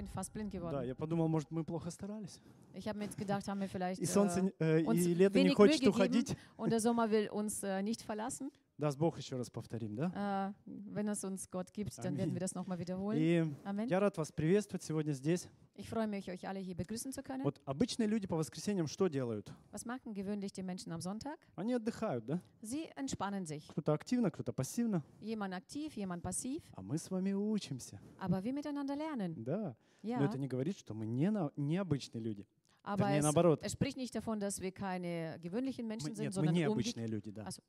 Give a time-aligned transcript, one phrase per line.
[0.00, 0.84] bin fast blind Да, geworden.
[0.86, 2.40] я подумал, может, мы плохо старались.
[2.74, 5.14] Ich habe mir jetzt gedacht, haben wir vielleicht И солнце, äh, не- э, uns и
[5.14, 6.36] лето не wenig Mühe хочет gegeben уходить.
[6.58, 8.50] und der Sommer will uns äh, nicht verlassen.
[8.81, 10.55] Даст Бог, еще раз повторим, да?
[10.65, 12.17] Äh, wenn es uns Gott gibt, dann Amen.
[12.17, 13.15] werden wir das nochmal wiederholen.
[13.19, 13.87] И Amen.
[13.87, 15.47] я рад вас приветствовать сегодня здесь.
[15.75, 17.43] Ich freue mich, euch alle hier begrüßen zu können.
[17.43, 19.53] Вот обычные люди по воскресеньям что делают?
[19.71, 21.37] Was machen gewöhnlich die Menschen am Sonntag?
[21.55, 22.41] Они отдыхают, да?
[22.63, 23.67] Sie entspannen sich.
[23.67, 25.03] Кто-то активно, кто-то пассивно.
[25.21, 26.63] Jemand aktiv, jemand passiv.
[26.75, 27.99] А мы с вами учимся.
[28.19, 29.35] Aber wir miteinander lernen.
[29.43, 29.75] Да.
[30.01, 30.25] Но Ja.
[30.25, 32.47] это не говорит, что мы не на- необычные люди.
[32.83, 33.59] Aber Вернее, es, наоборот.
[33.61, 36.69] es spricht nicht davon, dass wir keine gewöhnlichen Мы, Menschen sind, нет, мы sondern umgekehrt.
[36.75, 37.43] необычные люди, да.
[37.45, 37.61] А с-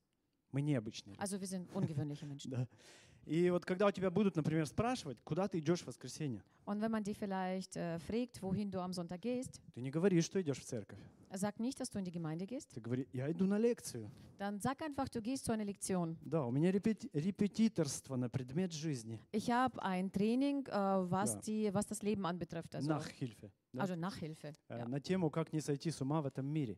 [0.53, 1.17] Мы необычные.
[1.17, 2.51] Also wir sind ungewöhnliche Menschen.
[2.51, 2.67] Да.
[3.25, 6.91] И вот когда у тебя будут, например, спрашивать, куда ты идешь в воскресенье, Und wenn
[6.93, 10.59] man dich vielleicht äh, fragt, wohin du am Sonntag gehst, ты не говоришь, что идешь
[10.59, 10.99] в церковь.
[11.35, 12.71] sag nicht, dass du in die Gemeinde gehst.
[12.75, 14.11] Ты говоришь, я иду на лекцию.
[14.39, 16.17] Dann sag einfach, du gehst zu einer Lektion.
[16.25, 19.21] Да, у меня репети- репетиторство на предмет жизни.
[19.33, 21.41] Ich habe ein Training, äh, was, Ja.
[21.41, 22.75] die, was das Leben anbetrifft.
[22.75, 23.51] Also, Nachhilfe.
[23.73, 23.83] да.
[23.83, 24.53] also Nachhilfe.
[24.69, 24.89] Э, Ja.
[24.89, 26.77] На тему, как не сойти с ума в этом мире,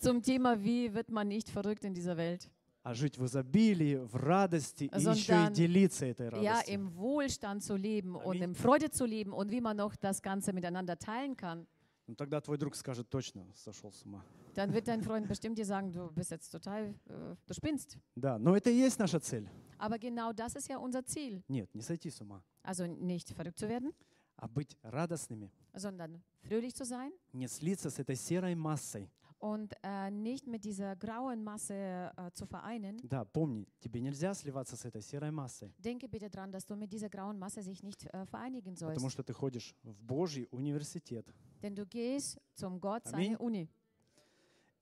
[0.00, 2.48] Zum Thema, wie wird man nicht verrückt in dieser Welt?
[2.82, 6.74] А жить в изобилии, в радости и еще и делиться этой Ja, радостью.
[6.74, 8.42] im Wohlstand zu leben und Amen.
[8.50, 11.66] in Freude zu leben und wie man noch das Ganze miteinander teilen kann.
[12.06, 14.24] Ну, тогда твой друг скажет, точно сошел с ума.
[14.54, 17.98] Dann wird dein Freund bestimmt dir sagen, du bist jetzt total, äh, du spinnst.
[18.16, 19.48] Да, но это и есть наша цель.
[19.78, 21.42] Aber genau das ist ja unser Ziel.
[21.48, 23.92] Нет, не сойти с ума, Also nicht verrückt zu werden,
[24.36, 29.08] а быть радостными, sondern fröhlich zu sein не слиться с этой серой массой.
[29.40, 32.98] Und äh, nicht mit dieser grauen Masse äh, zu vereinen.
[33.08, 36.92] Да, помни, тебе нельзя сливаться с этой серой массой, Denke bitte dran, dass du mit
[36.92, 39.12] dieser grauen Masse sich nicht äh, vereinigen потому sollst.
[39.12, 41.26] что ты ходишь в Божий университет.
[41.62, 43.68] Denn du gehst zum Gott, seine Uni.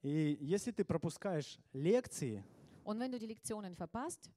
[0.03, 2.45] И если ты пропускаешь лекции,
[2.85, 4.31] Und wenn du die Lektionen verpasst,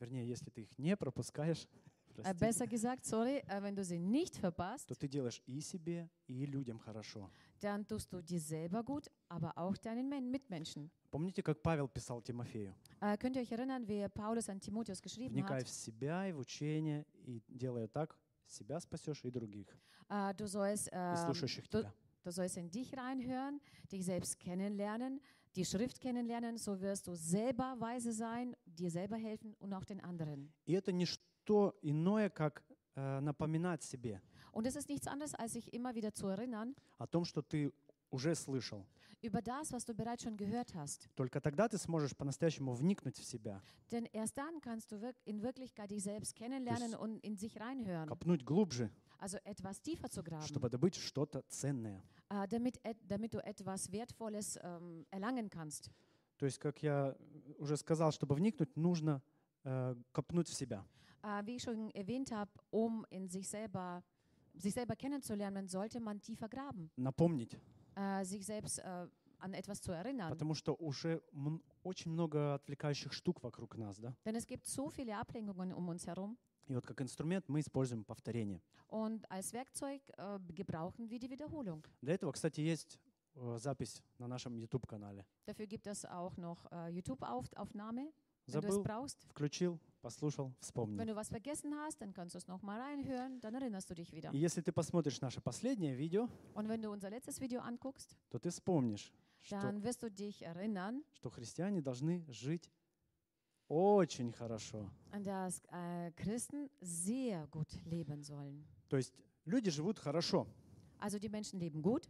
[0.00, 3.98] вернее, если ты их не пропускаешь, äh, простите, besser gesagt, sorry, äh, wenn du sie
[3.98, 7.30] nicht verpasst, то ты делаешь и себе, и людям хорошо.
[7.61, 10.89] dann tust du dir selber gut, aber auch deinen Men Mitmenschen.
[11.11, 12.75] Помните, как Павел писал Тимофею?
[13.01, 15.65] Äh, könnt ihr euch erinnern, wie Paulus an Timotheus geschrieben Вникай hat?
[15.65, 19.67] в себя и в учение, и делая так, себя спасешь и других,
[20.09, 21.93] Äh, du, sollst, и ähm, слушающих du, тебя.
[22.23, 23.59] du sollst in dich reinhören,
[23.91, 25.19] dich selbst kennenlernen,
[25.55, 29.99] die Schrift kennenlernen, so wirst du selber weise sein, dir selber helfen und auch den
[30.03, 30.51] anderen.
[30.65, 32.63] И это не что иное, как
[32.95, 34.21] э, напоминать себе
[34.51, 37.71] Und es ist nichts anderes, als sich immer wieder zu erinnern о том, что ты
[38.09, 38.85] уже слышал.
[39.21, 41.09] über das, was du bereits schon gehört hast.
[41.15, 45.41] Только тогда ты сможешь по-настоящему вникнуть в себя, Denn erst dann kannst du wirk in
[45.41, 48.07] Wirklichkeit dich selbst kennenlernen Das- und in sich reinhören.
[48.07, 52.01] копнуть глубже, Also etwas tiefer zu graben, чтобы добыть что-то ценное.
[52.29, 55.89] äh, damit, et, damit du etwas Wertvolles ähm, erlangen kannst.
[56.37, 57.15] То есть, как я
[57.57, 59.23] уже сказал, чтобы вникнуть, нужно
[59.63, 60.85] э, копнуть в себя.
[61.23, 64.03] Äh, wie ich schon erwähnt habe, um in sich selber,
[64.54, 67.58] sich selber kennenzulernen, sollte man tiefer graben, напомнить,
[67.94, 69.06] äh, sich selbst äh,
[69.38, 70.30] an etwas zu erinnern.
[70.30, 71.20] потому что уже
[71.82, 74.14] очень много отвлекающих штук вокруг нас, да.
[74.24, 76.36] Denn es gibt so viele Ablenkungen um uns herum.
[76.68, 78.60] И вот как инструмент мы используем повторение.
[78.88, 81.82] Und als Werkzeug äh, gebrauchen wir die Wiederholung.
[82.02, 83.00] Для этого, кстати, есть
[83.34, 85.24] э, запись на нашем YouTube-канале.
[85.46, 88.12] Dafür gibt es auch noch äh, YouTube-Aufnahme,
[88.46, 89.26] Забыл, brauchst.
[89.30, 91.06] включил, послушал, Wenn вспомнил.
[91.06, 94.30] du was vergessen hast, dann kannst du es nochmal reinhören, dann erinnerst du dich wieder.
[94.32, 98.38] И если ты посмотришь наше последнее видео, Und wenn du unser letztes Video anguckst, то
[98.38, 102.70] ты вспомнишь, что, dann wirst du dich erinnern, что христиане должны жить
[103.68, 104.90] очень хорошо.
[105.22, 108.66] dass äh, Christen sehr gut leben sollen.
[108.88, 109.14] То есть
[109.46, 110.46] люди живут хорошо,
[110.98, 112.08] Also die Menschen leben gut,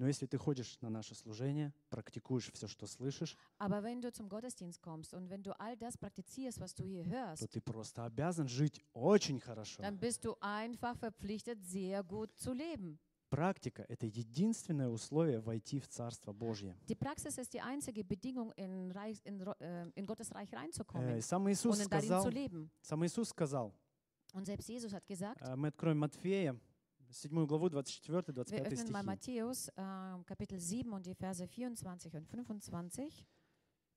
[0.00, 4.30] но если ты ходишь на наше служение, практикуешь все, что слышишь, aber wenn du zum
[4.30, 7.04] Gottesdienst kommst und wenn du all das praktizierst, was du hier
[7.38, 9.82] то ты просто обязан жить очень хорошо.
[9.82, 12.98] dann bist du einfach verpflichtet, sehr gut zu leben.
[13.28, 16.74] Практика— это единственное условие войти в Царство Божье.
[16.88, 21.18] Die Praxis ist die einzige Bedingung, in, Reich, in, äh, in Gottes Reich Э, reinzukommen
[21.18, 22.70] и Сам und Иисус darin сказал, zu leben.
[22.80, 23.74] сам Иисус сказал,
[24.32, 26.58] Und selbst Jesus hat gesagt, э, мы откроем Матфея,
[27.12, 29.06] 7 главу, 24-25 wir öffnen mal стихи.
[29.06, 33.26] Matthäus äh, Kapitel 7 und die Verse 24 und 25.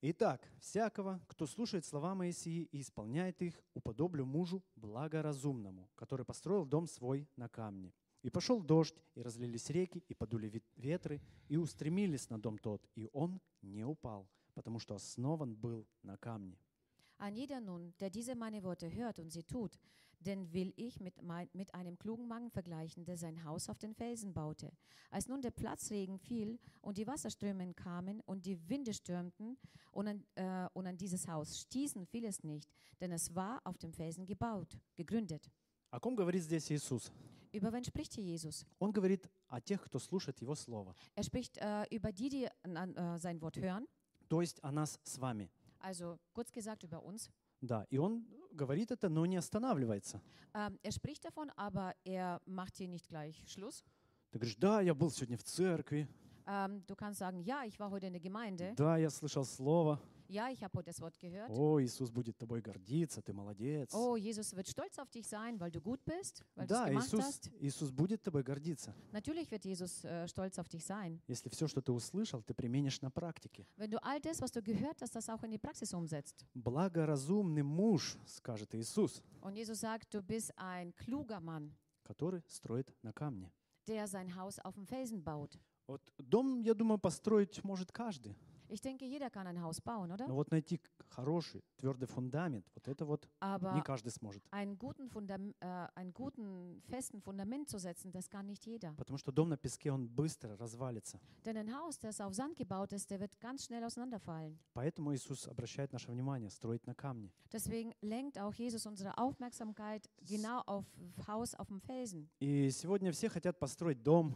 [0.06, 6.86] Итак, всякого, кто слушает слова Моисии и исполняет их, уподоблю мужу благоразумному, который построил дом
[6.86, 7.94] свой на камне.
[8.22, 12.86] И пошел дождь, и разлились реки, и подули вет- ветры, и устремились на дом тот,
[12.94, 16.58] и он не упал, потому что основан был на камне.
[17.17, 19.77] An jeder nun, der diese meine Worte hört und sie tut,
[20.21, 23.93] den will ich mit, mein, mit einem klugen Mann vergleichen, der sein Haus auf den
[23.93, 24.71] Felsen baute.
[25.09, 29.57] Als nun der Platzregen fiel und die Wasserströme kamen und die Winde stürmten
[29.91, 32.69] und an, äh, und an dieses Haus stießen, fiel es nicht,
[33.01, 35.49] denn es war auf dem Felsen gebaut, gegründet.
[35.91, 37.11] О ком говорит здесь Иисус?
[37.51, 38.65] Über wen spricht hier Jesus?
[38.77, 42.77] Он говорит о тех, кто слушает Его Слово, Er spricht äh, über die, die an,
[42.77, 43.87] an, äh, sein Wort hören.
[44.29, 45.49] то есть о нас с вами.
[45.83, 47.29] Also kurz gesagt über uns.
[47.61, 50.21] Да, и Он говорит это, но не останавливается.
[50.53, 53.83] Ähm, er spricht davon, aber er macht hier nicht gleich Schluss.
[54.31, 56.07] Ты говоришь, да, я был сегодня в церкви,
[56.47, 58.73] Ähm, du kannst sagen, ja, ich war heute in der Gemeinde.
[58.75, 61.50] да, я слышал Слово, Ja, ich habe heute das Wort gehört.
[61.50, 63.92] о, Иисус будет тобой гордиться, ты молодец.
[63.94, 66.88] Oh, Jesus wird stolz auf dich sein, weil du gut bist, weil du es Да,
[66.88, 67.50] gemacht Иисус, hast.
[67.60, 71.20] Иисус будет тобой гордиться, Natürlich wird Jesus äh, stolz auf dich sein.
[71.28, 73.66] если все, что ты услышал, ты применишь на практике.
[73.76, 76.44] Wenn du all das, was du gehört hast, das auch in die Praxis umsetzt.
[76.54, 81.70] Благоразумный муж, скажет Иисус, Und Jesus sagt, du bist ein kluger Mann,
[82.02, 83.50] который строит на камне.
[83.86, 85.58] der sein Haus auf dem Felsen baut.
[85.86, 88.34] Вот дом, я думаю, построить может каждый.
[88.74, 90.26] Ich denke, jeder kann ein Haus bauen, oder?
[90.26, 94.42] Но вот найти хороший, твердый фундамент, вот это вот не Aber каждый сможет.
[94.50, 98.92] einen guten, Fundam äh, einen guten, festen Fundament zu setzen, das kann nicht jeder.
[98.96, 101.20] Потому что дом на песке, он быстро развалится.
[101.44, 104.58] Denn ein Haus, das auf Sand gebaut ist, der wird ganz schnell auseinanderfallen.
[104.72, 107.30] Поэтому Иисус обращает наше внимание строить на камне.
[107.52, 110.84] Deswegen lenkt auch Jesus unsere Aufmerksamkeit genau auf
[111.28, 112.28] Haus auf dem Felsen.
[112.40, 114.34] И сегодня все хотят построить дом,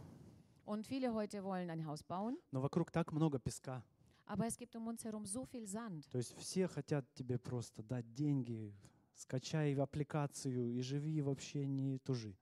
[0.65, 3.83] Und viele heute wollen ein Haus bauen, но вокруг так много песка.
[4.28, 6.08] aber es gibt um uns herum so viel Sand.
[6.10, 8.72] То есть все хотят тебе просто дать деньги,
[9.14, 12.34] скачай аппликацию и живи вообще не тужи.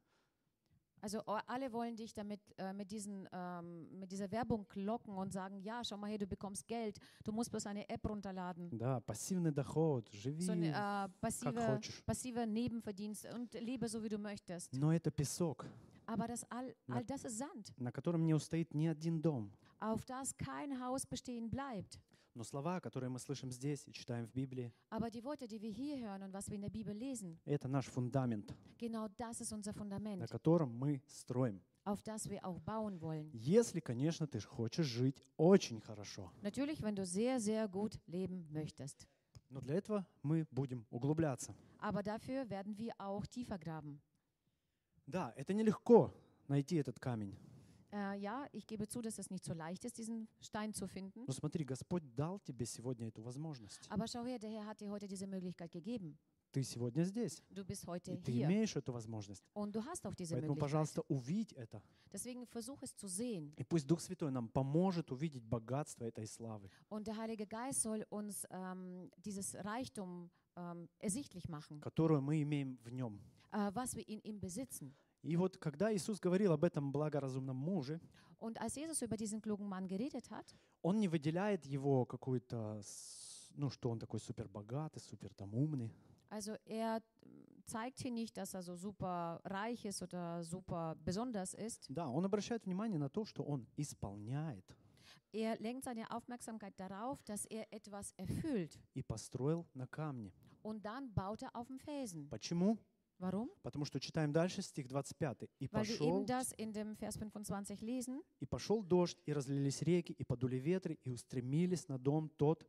[1.05, 5.33] Also o- alle wollen dich damit äh, mit, diesen, ähm, mit dieser Werbung locken und
[5.33, 8.71] sagen, ja, schau mal her, du bekommst Geld, du musst bloß eine App runterladen.
[8.71, 12.05] Да, пассивный доход, живи So ein äh, как passiver, хочешь.
[12.05, 14.73] passiver Nebenverdienst und lebe so, wie du möchtest.
[14.75, 15.67] Но это песок,
[16.08, 19.52] Aber das all, all das ist Sand, на котором не устоит ни один дом.
[19.80, 22.00] auf das kein Haus bestehen bleibt.
[22.34, 25.72] Но слова, которые мы слышим здесь и читаем в Библии, Aber die Worte, die wir
[25.72, 29.52] hier hören und was wir in der Bibel lesen, это наш фундамент, genau das ist
[29.52, 31.62] unser на Fundament, котором мы строим.
[31.84, 33.30] auf das wir auch bauen wollen.
[33.34, 36.32] Если, конечно, ты хочешь жить очень хорошо.
[36.42, 39.08] Natürlich, wenn du sehr, sehr gut leben möchtest.
[39.50, 41.56] Но для этого мы будем углубляться.
[41.80, 44.00] Aber dafür werden wir auch tiefer graben.
[45.08, 46.14] Да, это нелегко
[46.48, 47.34] найти этот камень.
[47.90, 51.24] Äh, ja, ich gebe zu, dass es nicht so leicht ist, diesen Stein zu finden.
[51.26, 53.88] Но смотри, Господь дал тебе сегодня эту возможность.
[53.90, 56.18] Aber schau her, der Herr hat dir heute diese Möglichkeit gegeben.
[56.52, 59.44] Ты сегодня здесь, Du bist heute и ты hier имеешь эту возможность.
[59.54, 60.60] und du hast auch diese Поэтому, Möglichkeit.
[60.60, 61.82] пожалуйста, увидь это.
[62.12, 63.54] Deswegen versuch es zu sehen.
[63.58, 66.70] И пусть Дух Святой нам поможет увидеть богатство этой славы.
[66.90, 72.78] Und der Heilige Geist soll uns ähm, dieses Reichtum ähm, ersichtlich machen, которую мы имеем
[72.84, 73.22] в нем.
[73.52, 74.94] Äh, was wir in ihm besitzen.
[75.24, 78.00] И вот когда Иисус говорил об этом благоразумном муже,
[78.40, 83.50] Und als Jesus über diesen klugen Mann geredet hat, он не выделяет его какой-то, с-
[83.56, 85.92] ну, что он такой супер богатый, супер там умный.
[86.30, 91.54] also er mm, zeigt hier nicht, dass er so super reich ist oder super besonders
[91.56, 91.88] ist.
[91.90, 94.64] Да, он обращает внимание на то, что он исполняет
[95.34, 98.78] Er lenkt seine Aufmerksamkeit darauf, dass er etwas erfüllt.
[98.94, 100.32] и построил на камне.
[100.64, 102.30] Und dann baut er auf dem Felsen.
[102.30, 102.78] Почему?
[103.20, 103.50] Warum?
[103.64, 105.50] Потому что читаем дальше стих 25.
[105.60, 108.22] «И Weil wir пошел, eben das in dem Vers 25 lesen.
[108.40, 112.68] и пошел дождь, и разлились реки, и подули ветры, и устремились на дом тот,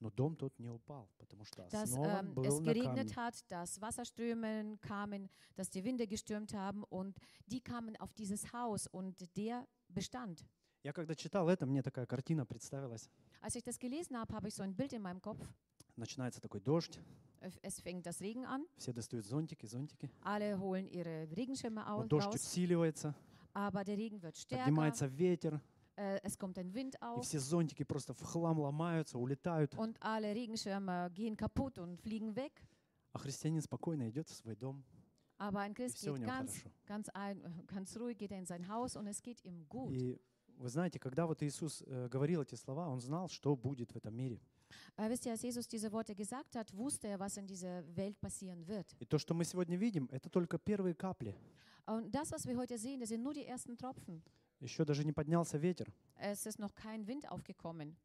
[0.00, 3.14] но дом тот не упал, потому что dass ähm, был es geregnet камне».
[3.14, 8.86] hat, dass Wasserströme kamen, dass die Winde gestürmt haben und die kamen auf dieses Haus
[8.86, 10.44] und der bestand.
[10.84, 13.08] Я когда читал это, мне такая картина представилась.
[13.40, 15.40] Als ich das gelesen habe, habe ich so ein Bild in meinem Kopf.
[15.98, 16.98] Начинается такой дождь,
[17.40, 20.10] Es- fängt das Regen an, все достают зонтики, зонтики.
[20.22, 23.14] alle holen ihre Regenschirme Вот au- дождь усиливается,
[23.52, 25.60] aber der Regen wird stärker, поднимается ветер,
[25.96, 29.74] äh, es kommt ein Wind и auf все зонтики просто в хлам ломаются, улетают.
[29.74, 32.52] und alle Regenschirme gehen kaputt und fliegen weg.
[33.12, 34.84] А христианин спокойно идет в свой дом,
[35.38, 38.96] Aber ein и Christ geht ganz, ganz, ein, ganz ruhig, geht er in sein Haus
[38.96, 39.92] und es geht ihm gut.
[39.92, 40.20] И
[40.58, 44.14] вы знаете, когда вот Иисус э, говорил эти слова, Он знал, что будет в этом
[44.16, 44.40] мире.
[44.96, 48.20] Äh, wisst ihr, als Jesus diese Worte gesagt hat, wusste er, was in dieser Welt
[48.20, 48.94] passieren wird.
[49.00, 51.34] И то, что мы сегодня видим, это только первые капли.
[51.86, 54.22] Und das, was wir heute sehen, das sind nur die ersten Tropfen.
[54.60, 55.92] Еще даже не поднялся ветер.
[56.16, 57.96] Es ist noch kein Wind aufgekommen.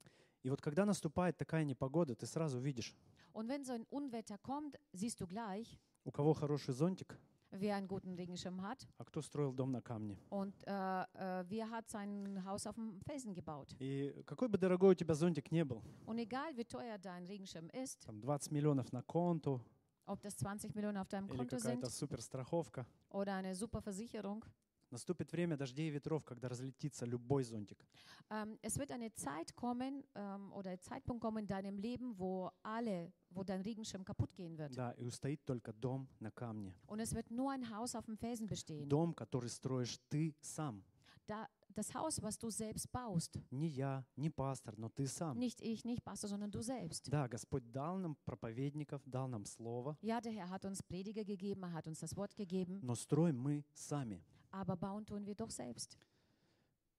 [0.43, 2.93] И вот когда наступает такая непогода, ты сразу видишь,
[3.33, 7.17] Und wenn so ein Unwetter kommt, siehst du gleich, у кого хороший зонтик,
[7.52, 10.18] wer einen guten Regenschirm hat а кто строил дом на камне.
[10.30, 13.74] und äh, äh, wer hat sein Haus auf dem Felsen gebaut.
[13.78, 17.68] И какой бы дорогой у тебя зонтик не был, Und egal, wie teuer dein Regenschirm
[17.70, 19.60] ist, там 20 миллионов на конту
[20.06, 24.44] ob das 20 Millionen auf deinem или Konto sind какая-то суперстраховка, oder eine super Versicherung,
[24.93, 27.83] Наступит время дождей и ветров, когда разлетится любой зонтик.
[28.29, 32.51] Ähm, es wird eine Zeit kommen ähm, oder ein Zeitpunkt kommen in deinem Leben, wo
[32.61, 34.75] alle, wo dein Regenschirm kaputt gehen wird.
[34.75, 36.75] Да, и устоит только дом на камне.
[36.85, 38.87] Und es wird nur ein Haus auf dem Felsen bestehen.
[38.87, 40.83] Дом, который строишь ты сам.
[41.25, 43.39] Da, das Haus, was du selbst baust.
[43.49, 45.39] Не я, не пастор, но ты сам.
[45.39, 47.09] Nicht ich, nicht Pastor, sondern du selbst.
[47.09, 51.63] Да, Господь дал нам проповедников, дал нам слово, Ja, der Herr hat uns Prediger gegeben,
[51.63, 54.23] er hat uns das Wort gegeben, но строим мы сами.
[54.52, 55.98] aber bauen tun wir doch selbst.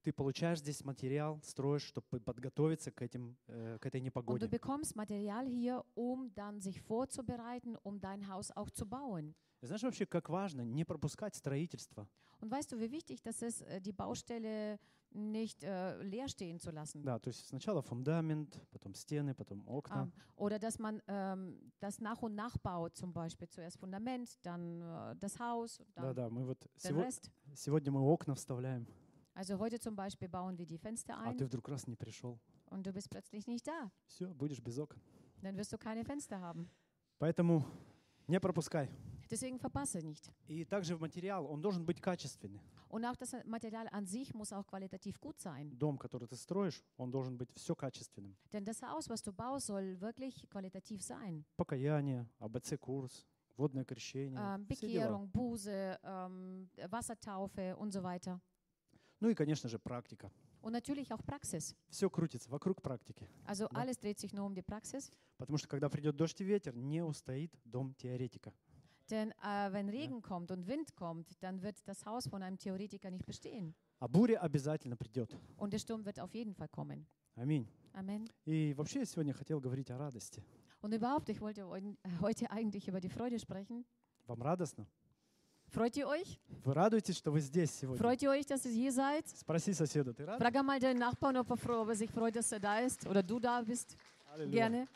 [0.01, 4.47] Ты получаешь здесь материал, строишь, чтобы подготовиться к, этим, э, к этой Und du непогоде.
[4.47, 9.35] bekommst Material hier, um dann sich vorzubereiten, um dein Haus auch zu bauen.
[9.66, 12.06] Знаешь вообще, как важно не пропускать строительство.
[12.40, 14.78] Und weißt du, wie wichtig das ist, äh, die Baustelle
[15.10, 17.02] nicht äh, leer stehen zu lassen?
[17.02, 20.02] Да, то есть сначала фундамент, потом стены, потом окна.
[20.04, 24.82] Ähm, oder dass man ähm, das nach und nach baut, zum Beispiel zuerst Fundament, dann
[24.82, 27.30] äh, das Haus, dann Да-да, мы вот den сего- Rest.
[27.54, 28.86] сегодня мы окна вставляем,
[29.34, 32.38] Also heute zum Beispiel bauen wir die Fenster а ein ты вдруг раз не пришел.
[32.70, 33.90] und du bist plötzlich nicht da.
[34.06, 35.00] Все, будешь без окон.
[35.42, 36.68] Dann wirst du keine Fenster haben.
[37.18, 37.64] Поэтому
[38.26, 38.90] не пропускай.
[39.30, 40.30] Deswegen verpasse nicht.
[40.48, 42.60] И также в материал, он должен быть качественный.
[42.88, 45.70] Und auch das Material an sich muss auch qualitativ gut sein.
[45.78, 48.36] Дом, который ты строишь, он должен быть все качественным.
[48.52, 51.44] Denn das Haus, was du baust, soll wirklich qualitativ sein.
[51.56, 53.26] Покаяние, АБЦ-курс,
[53.56, 54.66] водное крещение, Ähm.
[54.66, 58.40] Bekehrung, Buße, ähm, Wassertaufe und so weiter.
[59.20, 60.30] Ну и, конечно же, практика.
[60.60, 61.74] Und natürlich auch Praxis.
[61.90, 63.26] Все крутится вокруг практики.
[63.44, 63.70] Also Ja.
[63.80, 65.10] alles dreht sich nur um die Praxis.
[65.36, 68.52] Потому что когда придет дождь и ветер, не устоит дом теоретика.
[69.09, 73.09] Denn äh, wenn Regen kommt und Wind kommt, dann wird das Haus von einem Theoretiker
[73.09, 73.73] nicht bestehen.
[73.99, 75.35] А буря обязательно придет.
[75.57, 77.05] Und der Sturm wird auf jeden Fall kommen.
[77.35, 77.67] Аминь.
[77.93, 78.27] Amen.
[78.45, 80.43] И вообще я сегодня хотел говорить о радости.
[80.81, 83.83] Und überhaupt, ich wollte heu- heute eigentlich über die Freude sprechen.
[84.27, 84.85] Вам радостно?
[85.71, 86.39] Freut ihr euch?
[86.63, 87.97] Вы радуетесь, что вы здесь сегодня?
[88.01, 89.25] Freut ihr euch, dass ihr hier seid?
[89.27, 90.39] Спроси соседа, ты рад?
[90.39, 93.05] Frag mal deinen Nachbarn, ob er, froh, ob er sich freut, dass er da ist
[93.07, 93.97] oder du da bist.
[94.31, 94.51] Аллилуйя.
[94.51, 94.87] Gerne.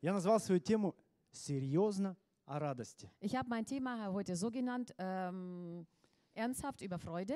[0.00, 0.94] Я назвал свою тему
[1.32, 2.16] «Серьезно
[2.46, 3.10] о радости».
[3.20, 5.86] Ich habe mein Thema heute so genannt, ähm,
[6.34, 7.34] ernsthaft über Freude.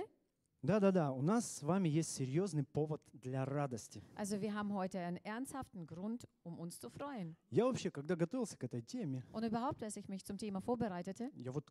[0.62, 4.02] Да-да-да, у нас с вами есть серьезный повод для радости.
[4.16, 7.36] Also wir haben heute einen ernsthaften Grund, um uns zu freuen.
[7.50, 11.30] Я вообще, когда готовился к этой теме, Und überhaupt, als ich mich zum Thema vorbereitete,
[11.34, 11.70] я вот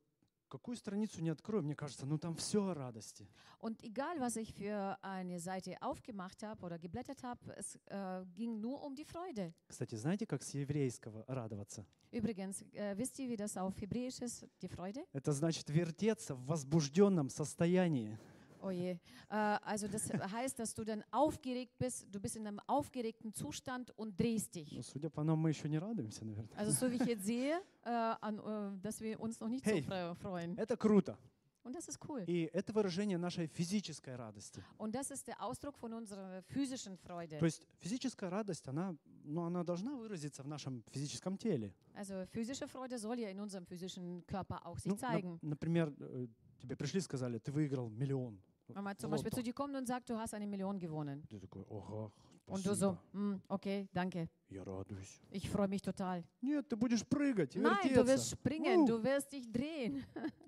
[0.51, 3.27] какую страницу не открою, мне кажется, ну там все о радости.
[3.61, 8.61] und egal, was ich für eine Seite aufgemacht habe oder geblättert habe, es äh, ging
[8.61, 9.53] nur um die Freude.
[9.69, 11.85] Кстати, знаете, как с еврейского радоваться?
[12.11, 15.07] Übrigens, äh, wisst ihr, wie das auf Hebräisch ist, die Freude?
[15.13, 18.19] Это значит вертеться в возбужденном состоянии.
[18.63, 18.91] Oh je.
[18.91, 18.99] Äh,
[19.31, 24.19] also das heißt, dass du dann aufgeregt bist, du bist in einem aufgeregten Zustand und
[24.19, 24.73] drehst dich.
[24.73, 26.57] Ну, судя по нам, мы еще не радуемся, наверное.
[26.57, 29.83] Also so wie ich jetzt sehe, äh, an, äh, dass wir uns noch nicht Hey.
[29.83, 30.57] so fre- freuen.
[30.59, 31.17] Это круто.
[31.63, 32.25] Und das ist cool.
[32.27, 34.63] И это выражение нашей физической радости.
[34.79, 37.39] Und das ist der Ausdruck von unserer physischen Freude.
[37.39, 41.75] То есть физическая радость, она, ну, она должна выразиться в нашем физическом теле.
[41.95, 45.39] Also physische Freude soll ja in unserem physischen Körper auch sich Ну, zeigen.
[45.43, 46.29] например, э,
[46.63, 48.41] тебе пришли и сказали, ты выиграл миллион.
[48.70, 49.36] Wenn man zum в Beispiel лото.
[49.38, 51.24] zu dir kommt und sagt, du hast eine Million gewonnen.
[51.30, 52.12] Ты такой, ага,
[52.48, 55.20] Und du so, спасибо, "Hm, okay, danke, я радуюсь.
[55.32, 56.24] ich freue mich total.
[56.42, 58.36] Нет, ты будешь прыгать, и Nein, du wirst вертеться.
[58.36, 58.88] springen, Uh.
[58.88, 60.04] du wirst dich drehen.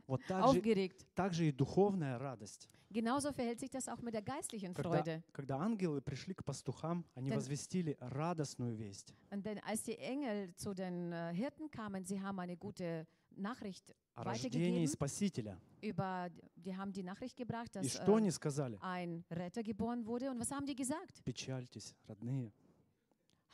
[0.08, 1.06] Вот так же, Aufgeregt.
[1.16, 2.70] так же и духовная радость.
[2.90, 5.24] Genauso verhält sich das auch mit der geistlichen Когда, Freude.
[5.34, 10.56] когда ангелы пришли к пастухам, они Denn- возвестили радостную весть Und denn als die Engel
[10.56, 13.06] zu den äh, Hirten kamen, sie haben eine gute
[13.37, 14.87] Nachricht о рождении.
[14.87, 15.59] Спасителя.
[15.81, 18.79] Über, die haben die Nachricht gebracht, И dass что äh, они сказали?
[18.81, 20.31] ein Retter geboren wurde.
[20.31, 21.25] Und was haben die gesagt?
[21.25, 22.53] Печальтесь, родные.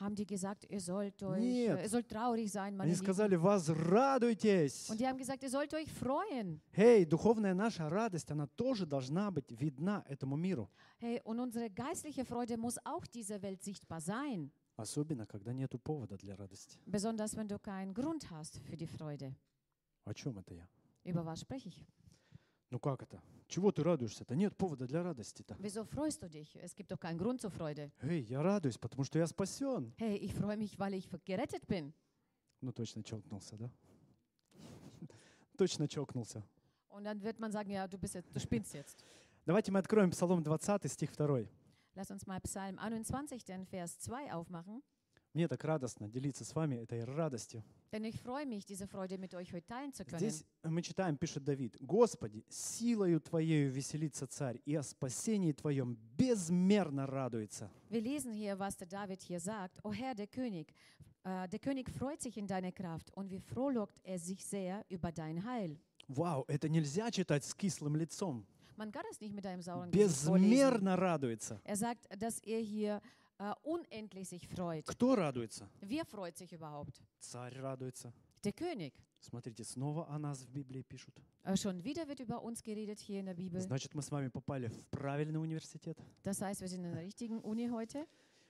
[0.01, 1.79] Haben die gesagt, ihr sollt euch, Нет.
[1.79, 3.05] äh, ihr sollt traurig sein, meine Они Lieben.
[3.05, 4.89] сказали, возрадуйтесь.
[4.91, 6.61] Und die haben gesagt, ihr sollt euch freuen.
[6.77, 10.69] Эй, духовная наша радость, она тоже должна быть видна этому миру.
[11.01, 14.51] Hey, und unsere geistliche Freude muss auch dieser Welt sichtbar sein.
[14.77, 16.79] Особенно, когда нету повода для радости.
[16.87, 19.35] Besonders wenn du keinen Grund hast für die Freude.
[20.09, 20.67] О чем это я?
[21.05, 21.85] Über was spreche ich?
[22.71, 23.21] Ну как это?
[23.47, 24.35] Чего ты радуешься-то?
[24.35, 25.55] Нет повода для радости-то.
[25.59, 26.57] Wieso freust du dich?
[26.57, 27.93] Es gibt doch keinen Grund zur Freude.
[28.01, 29.93] Эй, я радуюсь, потому что я спасен.
[29.99, 31.93] Hey, ich freue mich, weil ich gerettet bin.
[32.63, 33.71] Ну точно чокнулся, да?
[35.59, 36.43] Точно чокнулся.
[36.89, 39.05] Und dann wird man sagen, ja, du bist jetzt, du spinnst jetzt.
[39.45, 41.47] Давайте мы откроем Псалом 20, стих 2.
[41.97, 44.83] Lass uns mal Psalm 21, den Vers 2 aufmachen.
[45.35, 47.63] Мне так радостно делиться с вами этой радостью.
[47.93, 50.19] Denn ich freue mich, diese Freude mit euch heute teilen zu können.
[50.19, 57.07] Здесь мы читаем, пишет Давид, «Господи, силою Твоею веселится царь, и о спасении Твоем безмерно
[57.07, 57.71] радуется».
[57.91, 59.79] Wir lesen hier, was der David hier sagt.
[59.85, 60.75] O Herr, der König,
[61.25, 65.13] äh, der König freut sich in deiner Kraft und wie frohlockt er sich sehr über
[65.13, 65.79] dein Heil.
[66.09, 68.47] Вау, это нельзя читать с кислым лицом.
[68.79, 69.91] Man kann es nicht mit einem sauren.
[69.91, 71.61] Безмерно радуется.
[71.65, 73.03] Er sagt, dass er hier
[73.40, 74.86] äh, unendlich sich freut.
[74.88, 75.70] Кто радуется?
[75.82, 77.02] Wer freut sich überhaupt?
[77.20, 78.14] Царь радуется.
[78.44, 78.94] Der König.
[79.20, 81.16] Смотрите, снова о нас в Библии пишут.
[81.46, 83.60] Äh, schon wieder wird über uns geredet hier in der Bibel.
[83.62, 85.98] Значит, мы с вами попали в правильный университет.
[86.24, 88.06] Das heißt, wir sind in der richtigen Uni heute.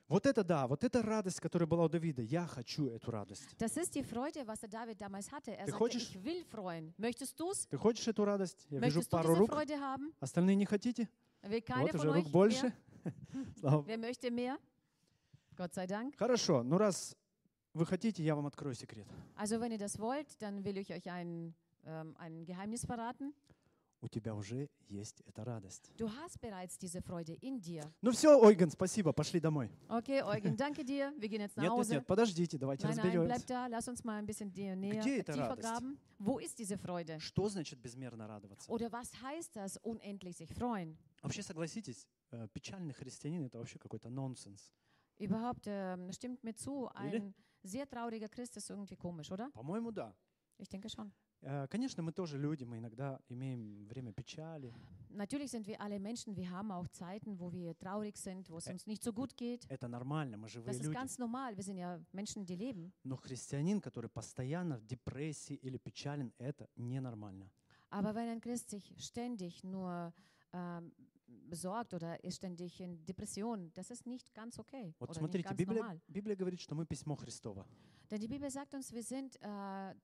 [0.09, 2.21] Вот это да, вот эта радость, которая была у Давида.
[2.23, 3.47] Я хочу эту радость.
[3.57, 5.51] Das ist die Freude, was der David damals hatte.
[5.55, 6.93] Er Du sagte, хочешь- ich will freuen.
[6.97, 7.67] Möchtest du es?
[7.69, 8.65] Ты хочешь эту радость?
[8.69, 9.49] Я вижу Möchtest du пару diese рук.
[9.51, 10.11] Freude haben?
[10.19, 11.07] Остальные не хотите?
[11.43, 12.73] Will keiner Вот von уже euch рук больше.
[13.03, 13.13] mehr?
[13.59, 14.57] Слава Wer möchte mehr?
[15.58, 16.14] Gott sei Dank.
[16.16, 17.16] Хорошо, ну раз
[17.74, 19.06] вы хотите, я вам открою секрет.
[19.36, 21.52] Also wenn ihr das wollt, dann will ich euch ein,
[21.84, 23.34] ähm, ein Geheimnis verraten.
[24.00, 25.90] У тебя уже есть эта радость.
[25.98, 27.82] Du hast bereits diese Freude in dir.
[28.00, 29.72] Ну все, Ойген, спасибо, пошли домой.
[29.88, 31.12] Okay, Eugen, danke dir.
[31.18, 31.94] Wir gehen jetzt nach Нет, нет, Hause.
[31.94, 33.26] нет, подождите, давайте Nein, nein, разберемся.
[33.26, 33.66] bleib da.
[33.66, 35.62] Lass uns mal ein bisschen näher, Где эта радость?
[35.68, 35.98] graben.
[36.20, 37.18] Wo ist diese Freude?
[37.18, 38.70] Что значит безмерно радоваться?
[38.70, 40.96] Oder was heißt das, unendlich sich freuen?
[41.20, 44.72] Вообще, согласитесь, э, печальный христианин это вообще какой-то нонсенс.
[45.19, 47.17] Überhaupt ähm, stimmt mir zu, Или?
[47.17, 47.33] ein
[47.63, 49.49] sehr trauriger Christ ist irgendwie komisch, oder?
[49.51, 50.13] По-моему, да.
[50.57, 51.11] Ich denke schon.
[51.41, 54.73] Э, Конечно, мы тоже люди, мы иногда имеем время печали.
[55.09, 58.67] Natürlich sind wir alle Menschen, wir haben auch Zeiten, wo wir traurig sind, wo es
[58.67, 59.65] Ä- uns nicht so gut geht.
[59.69, 60.93] Это нормально, мы живые Das ist люди.
[60.95, 62.91] ganz normal, wir sind ja Menschen, die leben.
[63.03, 67.49] Но христианин, который постоянно в депрессии или печален, это ненормально.
[67.89, 70.13] Aber wenn ein Christ sich ständig nur
[70.53, 70.91] ähm,
[71.48, 75.58] besorgt oder ist ständig in Depression, das ist nicht ganz okay Вот oder смотрите, ganz
[75.58, 76.00] Библия, normal.
[76.08, 77.66] Библия говорит, что мы письмо Христово.
[78.10, 79.40] Denn die Bibel sagt uns, wir sind äh,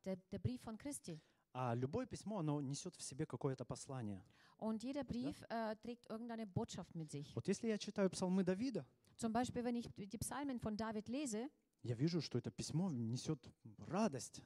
[0.04, 1.20] der, der Brief von Christi.
[1.56, 4.22] А любое письмо, оно несет в себе какое-то послание.
[4.58, 7.32] Und jeder Brief äh, trägt irgendeine Botschaft mit sich.
[7.34, 8.84] Вот если я читаю псалмы Давида,
[9.16, 11.48] Zum Beispiel, wenn ich die Psalmen von David lese,
[11.82, 13.38] я вижу, что это письмо несет
[13.86, 14.42] радость.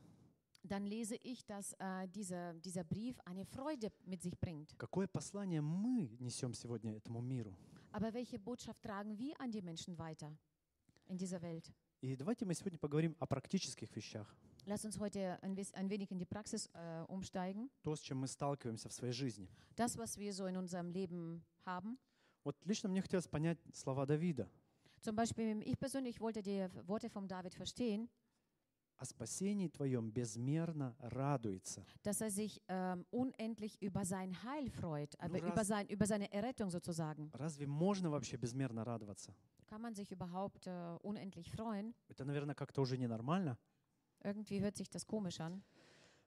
[0.68, 4.76] dann lese ich, dass äh, dieser, dieser Brief eine Freude mit sich bringt.
[4.78, 7.54] Какое послание мы несем сегодня этому миру?
[7.92, 10.36] Aber welche Botschaft tragen wir an die Menschen weiter
[11.08, 11.72] in dieser Welt?
[12.02, 14.28] И давайте мы сегодня поговорим о практических вещах.
[14.66, 17.70] Lass uns heute ein, wis- ein wenig in die Praxis äh, umsteigen.
[17.84, 19.50] То, с чем мы сталкиваемся в своей жизни.
[19.76, 21.98] Das, was wir so in unserem Leben haben.
[22.46, 24.50] Вот лично мне хотелось понять слова Давида.
[25.02, 28.10] Zum Beispiel, ich persönlich wollte die Worte von David verstehen,
[28.99, 31.85] О спасении твоем безмерно радуется.
[32.03, 36.69] dass er sich ähm, unendlich über sein Heil freut, раз- über, sein, über seine Errettung
[36.71, 37.31] sozusagen.
[37.33, 39.33] Разве можно вообще безмерно радоваться?
[39.67, 41.95] Kann man sich überhaupt äh, unendlich freuen?
[42.09, 43.57] Это, наверное, как-то уже ненормально.
[44.25, 45.63] Irgendwie hört sich das komisch an.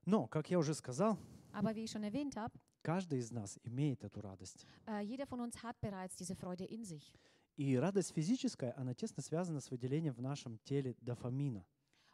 [0.05, 1.17] Но, как я уже сказал,
[1.51, 2.53] Aber wie ich schon erwähnt habe,
[2.83, 4.65] каждый из нас имеет эту радость.
[4.87, 7.11] äh, jeder von uns hat bereits diese Freude in sich.
[7.57, 11.65] И радость физическая, она тесно связана с выделением в нашем теле дофамина.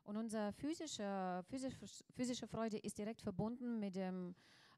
[0.07, 1.77] Und unsere physische, physische,
[2.17, 4.35] physische Freude ist direkt verbunden mit, dem,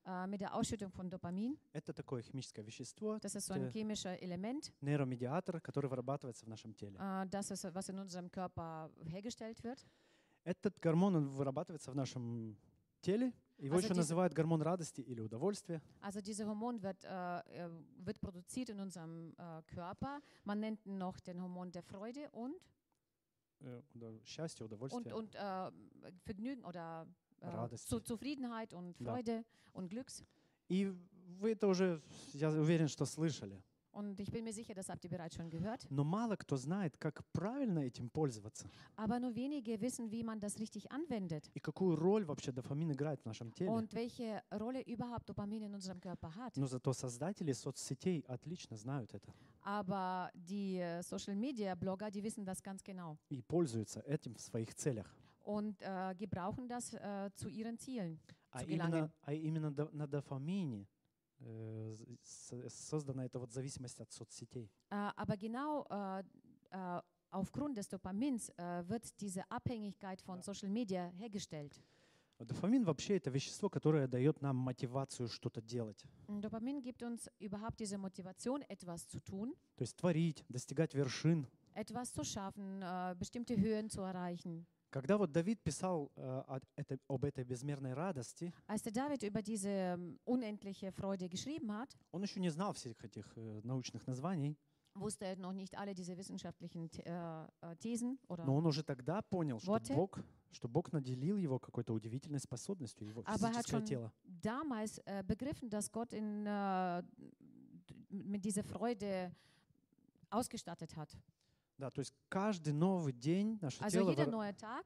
[0.07, 1.57] äh, mit der Ausschüttung von Dopamin.
[1.73, 3.71] Это такое химическое вещество, Das ist so ein Äh.
[3.71, 6.99] chemisches Element, нейромедиатор, который вырабатывается в нашем теле.
[6.99, 9.79] äh, das ist, was in unserem Körper hergestellt wird.
[10.45, 12.57] Этот гормон он вырабатывается в нашем
[13.01, 13.33] теле.
[13.57, 15.81] Его Also еще diese- называют гормон радости или удовольствия.
[16.03, 17.71] Also dieser Hormon wird, äh, äh,
[18.05, 20.21] wird produziert in unserem äh, Körper.
[20.45, 22.61] Man nennt ihn noch den Hormon der Freude und,
[23.62, 25.16] Э, удов- Счастье, und, удовольствие.
[25.16, 25.72] und äh,
[26.26, 27.08] Vergnügen oder
[27.42, 27.88] äh, Радость.
[27.90, 29.14] zu, Zufriedenheit und Да.
[29.14, 29.44] Freude
[29.74, 30.24] und Glücks.
[30.70, 30.94] И
[31.40, 32.02] вы это уже,
[32.34, 33.62] я уверен, что слышали.
[33.92, 35.86] Und ich bin mir sicher, das habt ihr bereits schon gehört.
[35.90, 38.68] Но мало кто знает, как правильно этим пользоваться.
[38.96, 43.20] Aber nur wenige wissen, wie man das richtig anwendet И какую роль вообще дофамин играет
[43.22, 43.70] в нашем теле.
[43.72, 46.56] und welche Rolle überhaupt Dopamin in unserem Körper hat.
[46.56, 52.46] Но зато создатели соцсетей отлично знают это Aber die äh, Social Media Blogger, die wissen
[52.46, 55.08] das ganz genau и пользуются этим в своих целях.
[55.44, 58.20] und äh, gebrauchen das äh, zu ihren Zielen.
[58.52, 60.86] А Zu именно, а именно на дофамине э,
[62.24, 64.70] создана эта вот зависимость от соцсетей.
[64.90, 66.24] Äh, aber genau äh,
[66.72, 71.80] äh, aufgrund des Dopamins äh, wird diese Abhängigkeit von Social Media hergestellt.
[72.40, 76.06] Дофамин вообще это вещество, которое дает нам мотивацию что-то делать.
[76.30, 81.46] Dopamin gibt uns überhaupt diese Motivation, etwas zu tun, То есть творить, достигать вершин.
[81.76, 84.66] etwas zu schaffen, äh, bestimmte Höhen zu erreichen.
[84.92, 89.70] Когда вот Давид писал э, это- об этой безмерной радости, Als der David über diese
[89.70, 94.58] ähm, unendliche Freude geschrieben hat, он еще не знал всех этих э, научных названий,
[94.96, 99.22] wusste er noch nicht alle diese wissenschaftlichen äh, äh, Thesen oder но он уже тогда
[99.22, 99.94] понял, что Worte.
[99.94, 100.20] Бог,
[100.52, 104.12] что Bог наделил его какой-то удивительной способностью, его Aber er hat schon тело.
[104.24, 107.04] damals äh, begriffen, dass Gott ihn äh,
[108.10, 109.32] mit dieser Freude
[110.32, 111.16] ausgestattet hat.
[111.80, 114.86] Да, то есть каждый новый день наше Also тело jeder neue Tag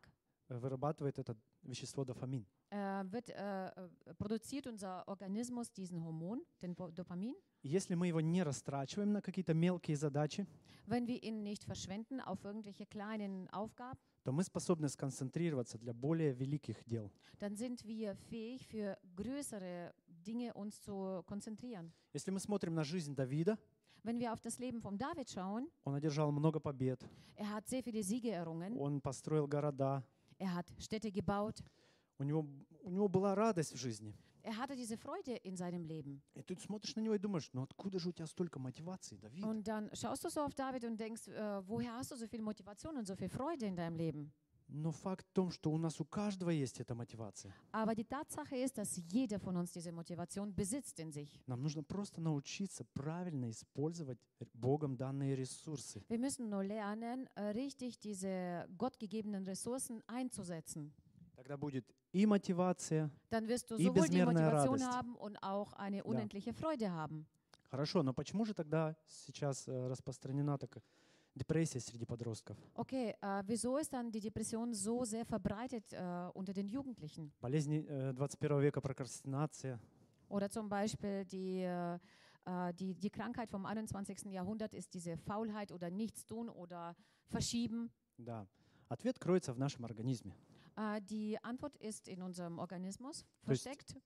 [0.50, 2.46] вырабатывает это вещество дофамин.
[2.70, 3.72] äh, wird äh,
[4.18, 7.36] produziert unser Organismus diesen Hormon, den Dopamin.
[7.64, 10.46] Если мы его не растрачиваем на какие-то мелкие задачи,
[10.86, 16.34] Wenn wir ihn nicht verschwenden auf irgendwelche kleinen Aufgaben, то мы способны сконцентрироваться для более
[16.34, 17.10] великих дел.
[17.40, 21.92] dann sind wir fähig, für größere Dinge uns zu konzentrieren.
[22.14, 23.58] Если мы смотрим на жизнь Давида,
[24.03, 27.05] Wenn wir auf das Leben von David schauen, он одержал много побед,
[27.37, 30.03] er hat sehr viele Siege errungen, он построил города,
[30.39, 31.63] er hat Städte gebaut,
[32.19, 32.47] у него,
[32.83, 34.15] у него была радость в жизни.
[34.43, 36.23] er hatte diese Freude in seinem Leben.
[36.35, 39.45] И ты смотришь на него и думаешь, ну откуда же у тебя столько мотивации, Давид?
[39.45, 42.41] Und dann schaust du so auf David und denkst, äh, woher hast du so viel
[42.41, 44.33] Motivation und so viel Freude in deinem Leben?
[44.76, 47.54] Но факт в том, что у нас у каждого есть эта мотивация.
[47.72, 51.30] Aber die Tatsache ist, dass jeder von uns diese Motivation besitzt in sich.
[51.46, 54.18] Нам нужно просто научиться правильно использовать
[54.56, 56.02] Богом данные ресурсы.
[56.10, 60.92] Wir müssen nur lernen, äh, richtig diese gottgegebenen Ressourcen einzusetzen.
[61.36, 63.12] Тогда будет и мотивация.
[63.30, 64.98] Dann wirst du И sowohl die безмерная Motivation радость.
[64.98, 67.28] haben und auch eine unendliche Freude haben.
[67.70, 70.82] Хорошо, но почему же тогда сейчас э, распространена такая
[71.35, 72.57] депрессия среди подростков?
[72.75, 77.33] Okay, äh, wieso ist dann die Depression so sehr verbreitet äh, unter den Jugendlichen?
[77.41, 79.79] Болезни э, 21 века, прокрастинация.
[80.29, 81.99] Oder zum Beispiel die, äh,
[82.45, 84.31] äh, die, die Krankheit vom 21.
[84.33, 86.95] Jahrhundert ist diese Faulheit oder Nichtstun oder
[87.31, 87.91] Verschieben.
[88.19, 88.47] Да.
[88.89, 90.35] Ответ кроется в нашем организме.
[90.77, 93.97] Äh, die Antwort ist in unserem Organismus То есть versteckt.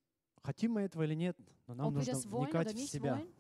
[0.43, 1.37] Хотим мы этого или нет,
[1.69, 3.17] но нам Ob wir нужно das wollen вникать oder в nicht себя.
[3.17, 3.33] wollen,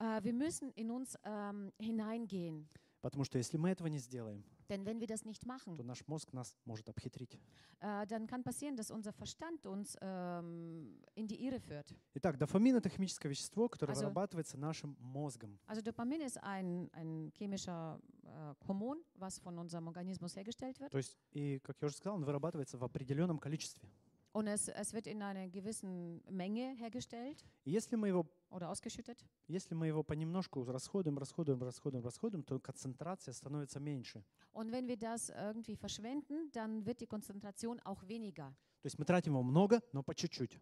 [0.00, 2.68] äh, wir müssen in uns ähm, hineingehen.
[3.05, 6.07] Потому что если мы этого не сделаем, Denn wenn wir das nicht machen, то наш
[6.07, 7.37] мозг нас может обхитрить.
[7.81, 11.93] äh, dann kann passieren, dass unser Verstand uns ähm, in die Irre führt.
[12.15, 15.59] Итак, дофамин– это химическое вещество, которое Also- вырабатывается нашим мозгом.
[15.67, 20.89] Also Dopamin ist ein, ein chemischer äh, Hormon, was von unserem Organismus hergestellt wird.
[20.91, 23.87] То есть, и, как я уже сказал, он вырабатывается в определенном количестве.
[24.34, 29.26] Und es, es wird in einer gewissen Menge hergestellt И если мы его, oder ausgeschüttet.
[29.48, 34.22] если мы его понемножку расходуем, расходуем, расходуем, расходуем, то концентрация становится меньше.
[34.52, 38.54] Und wenn wir das irgendwie verschwenden, dann wird die Konzentration auch weniger.
[38.82, 40.58] То есть мы тратим его много, но по чуть-чуть.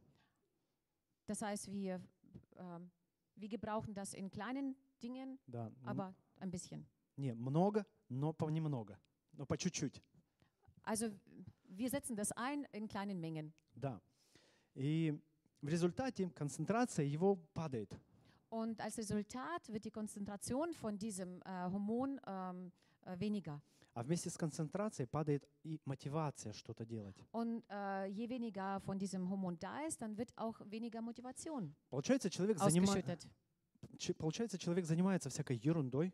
[1.27, 2.01] Das heißt, wir,
[2.57, 2.91] ähm,
[3.37, 5.67] wir gebrauchen das in kleinen Dingen, Да.
[5.69, 6.87] м, aber ein bisschen.
[7.17, 8.99] Не, много, но понемного.
[9.35, 10.03] Но по чуть-чуть.
[10.85, 11.11] Also
[11.78, 13.54] wir setzen das ein in kleinen Mengen.
[13.76, 14.00] Да.
[14.76, 15.14] И
[15.62, 17.92] в результате концентрация его падает.
[18.50, 22.72] Und als Resultat wird die Konzentration von diesem äh, Hormon ähm,
[23.06, 23.62] äh, weniger.
[23.96, 27.16] А вместе с концентрацией падает и мотивация что-то делать.
[27.32, 32.30] Und äh, je weniger von diesem Hormon da ist, dann wird auch weniger Motivation Получается,
[32.30, 33.28] человек, занима- ausgeschüttet.
[34.18, 36.12] получается, человек занимается всякой ерундой,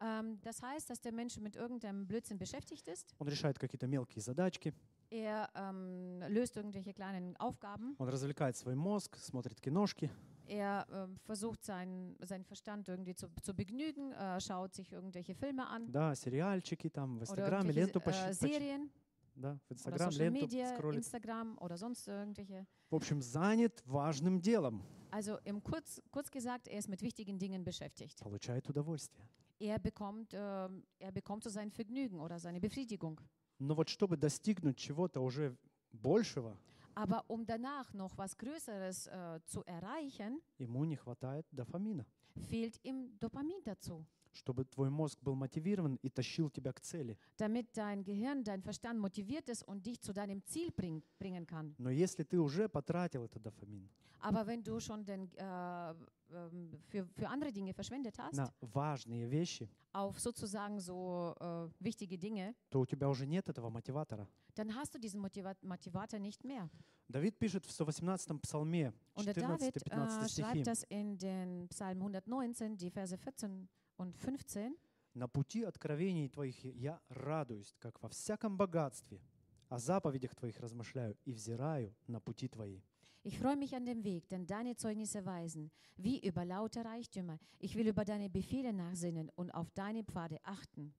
[0.00, 3.14] Ähm, das heißt, dass der Mensch mit irgendeinem Blödsinn beschäftigt ist.
[3.18, 4.72] он решает какие-то мелкие задачки,
[5.09, 7.95] Er ähm, löst irgendwelche kleinen Aufgaben.
[7.99, 10.09] он развлекает свой мозг, смотрит киношки,
[10.47, 15.65] Er ähm, versucht, seinen, seinen Verstand irgendwie zu, zu begnügen, äh, schaut sich irgendwelche Filme
[15.67, 18.89] an да, сериальчики там в oder Инстаграме, irgendwelche ленту äh, поч- поч- Serien
[19.35, 20.97] да, в oder Инстаграм, Social ленту Media, скроллит.
[20.97, 22.65] Instagram oder sonst irgendwelche.
[22.89, 27.63] В общем, занят важным делом, Also im kurz, kurz gesagt, er ist mit wichtigen Dingen
[27.63, 28.19] beschäftigt.
[28.23, 29.23] получает удовольствие.
[29.59, 33.21] Er bekommt, ähm, er bekommt so sein Vergnügen oder seine Befriedigung.
[33.58, 35.56] Но вот чтобы достигнуть чего-то уже
[35.92, 36.56] большего,
[36.94, 42.04] Aber um danach noch was Größeres äh, zu erreichen, ему не хватает дофамина.
[42.48, 44.04] fehlt ihm Dopamin dazu.
[44.38, 47.18] Чтобы твой мозг был мотивирован и тащил тебя к цели.
[47.36, 51.74] Damit dein Gehirn, dein Verstand motiviert ist und dich zu deinem Ziel bring, bringen kann.
[51.78, 53.88] Но если ты уже потратил этот дофамин
[54.20, 55.94] Aber wenn du schon den, äh,
[56.30, 62.18] ähm, für, für andere Dinge verschwendet hast, на важные вещи, auf sozusagen so äh, wichtige
[62.18, 64.26] Dinge, то у тебя уже нет этого мотиватора.
[64.54, 66.68] dann hast du diesen Motiva Motivator nicht mehr.
[67.08, 70.42] Давид пишет в 118-м псалме, Und der David äh, 14-15 стихи.
[70.42, 74.76] schreibt das in den Psalm 119, die Verse 14 und 15.
[75.14, 79.20] «На пути откровений Твоих я радуюсь, как во всяком богатстве.
[79.68, 82.80] О заповедях Твоих размышляю и взираю на пути Твои».
[83.24, 87.38] Ich freue mich an dem Weg, denn deine Zeugnisse weisen, wie über lauter Reichtümer.
[87.58, 90.94] Ich will über deine Befehle nachsinnen und auf deine Pfade achten.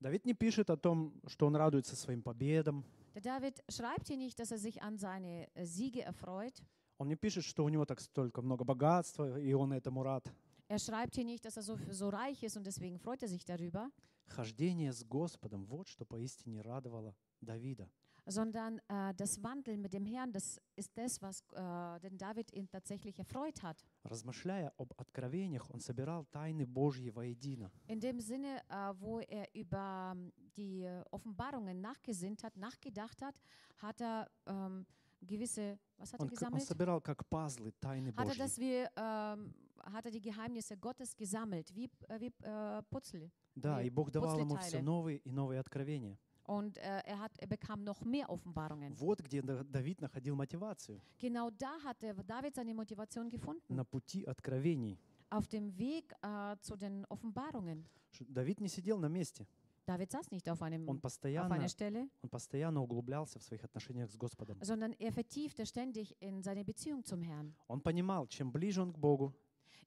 [0.00, 2.84] Давид не пишет о том, что он радуется своим победам.
[3.14, 6.62] Der David schreibt hier nicht, dass er sich an seine äh, Siege erfreut.
[6.98, 10.30] Он не пишет, что у него так столько много богатства, и он этому рад.
[10.67, 13.43] Er schreibt hier nicht, dass er so, so reich ist und deswegen freut er sich
[13.45, 13.89] darüber,
[14.27, 17.89] Хождение с Господом – вот что поистине радовало Давида.
[18.25, 22.69] sondern äh, das Wandeln mit dem Herrn, das ist das, was äh, den David ihn
[22.69, 23.83] tatsächlich erfreut hat.
[24.05, 27.69] Размышляя об откровениях, он собирал тайны Божьи воедино.
[27.87, 33.35] In dem Sinne, äh, wo er über ähm, die äh, Offenbarungen nachgesinnt hat, nachgedacht hat,
[33.79, 34.85] hat er ähm,
[35.19, 36.63] gewisse, was hat er Он, к- он gesammelt?
[36.63, 38.37] собирал как пазлы тайны Hat er, Божьи.
[38.37, 39.53] dass wir, ähm,
[39.92, 43.30] hat er die Geheimnisse Gottes gesammelt, wie, äh, wie äh, Putzel.
[43.54, 46.18] Да, wie и Бог давал ему все новые и новые откровения.
[46.48, 48.94] Und äh, er, hat, er bekam noch mehr Offenbarungen.
[48.96, 51.00] Вот где Да- Давид находил мотивацию.
[51.18, 53.74] Genau da hat David seine Motivation gefunden.
[53.74, 54.98] На пути откровений.
[55.30, 57.84] Auf dem Weg äh, zu den Offenbarungen.
[58.20, 59.46] Давид не сидел на месте.
[59.86, 63.62] David saß nicht auf, einem, Он auf постоянно, einer Stelle, он постоянно углублялся в своих
[63.64, 64.58] отношениях с Господом.
[64.60, 67.54] sondern er vertiefte ständig in seine Beziehung zum Herrn.
[67.68, 69.32] Он понимал, чем ближе он к Богу,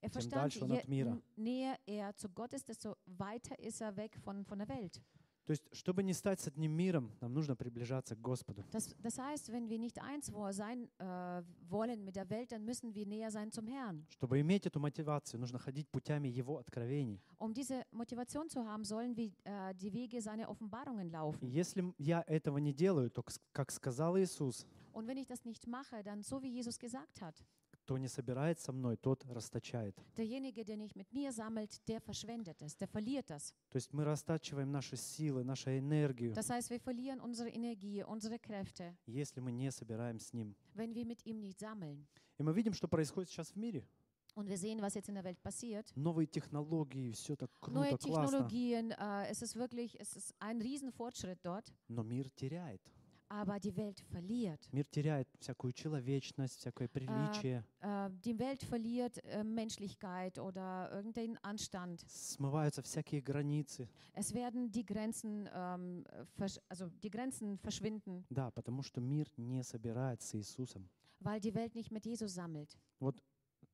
[0.01, 0.53] Er Dem verstand,
[0.87, 5.01] je näher er zu Gott ist, desto weiter ist er weg von, von der Welt.
[5.49, 8.63] То есть, чтобы не стать с одним миром, нам нужно приближаться к Господу.
[8.71, 12.93] Das, das heißt, wenn wir nicht eins sein äh, wollen mit der Welt, dann müssen
[12.93, 14.05] wir näher sein zum Herrn.
[14.09, 17.19] Чтобы иметь эту мотивацию, нужно ходить путями Его откровений.
[17.39, 21.49] Um diese Motivation zu haben, sollen wir äh, die Wege seiner Offenbarungen laufen.
[21.49, 26.03] если я этого не делаю, то, как сказал Иисус, Und wenn ich das nicht mache,
[26.03, 27.43] dann so wie Jesus gesagt hat,
[27.89, 29.95] кто не собирает со мной, тот расточает.
[30.15, 33.55] derjenige, der nicht mit mir sammelt, der verschwendet es, der verliert das.
[33.71, 38.37] То есть мы растачиваем наши силы, нашу энергию, Das heißt, wir verlieren unsere Energie, unsere
[38.37, 40.55] Kräfte, если мы не собираем с Ним.
[40.75, 42.05] wenn wir mit ihm nicht sammeln.
[42.37, 43.87] И мы видим, что происходит сейчас в мире.
[44.35, 45.91] Und wir sehen, was jetzt in der Welt passiert.
[45.95, 48.47] Новые технологии, все так Neue круто, классно.
[48.47, 52.81] Technologien, äh, es ist wirklich, es ist ein Riesenfortschritt dort, Но мир теряет.
[53.29, 54.67] Aber die Welt verliert.
[54.73, 57.63] Мир теряет всякую человечность, всякое приличие.
[57.81, 62.03] Äh, die Welt verliert äh, Menschlichkeit oder irgendeinen Anstand.
[62.07, 63.87] Смываются всякие границы.
[64.13, 66.03] Es werden die Grenzen, ähm,
[66.37, 70.89] versch- also die Grenzen verschwinden, Да, потому что мир не собирает с Иисусом.
[71.21, 72.75] weil die Welt nicht mit Jesus sammelt.
[72.99, 73.21] Вот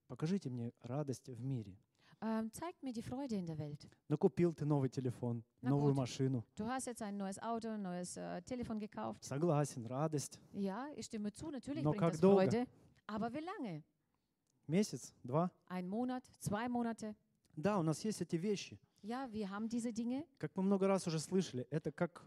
[0.07, 1.77] покажите мне радость в мире.
[2.22, 3.88] Ähm, zeigt mir die Freude in der Welt.
[4.08, 6.02] Ну, купил ты новый телефон, На новую год.
[6.02, 6.44] машину.
[6.54, 9.24] Du hast jetzt ein neues Auto, ein neues äh, Telefon gekauft.
[9.24, 10.38] Согласен, радость.
[10.52, 12.42] Ja, ich stimme zu, natürlich Но bringt как das долго?
[12.42, 12.66] Freude.
[13.06, 13.82] Aber wie lange?
[14.66, 15.50] Месяц, два.
[15.68, 17.14] Ein Monat, zwei Monate?
[17.56, 18.78] Да, у нас есть эти вещи.
[19.02, 20.24] Ja, wir haben diese Dinge.
[20.38, 22.22] Как мы много раз уже слышали, это как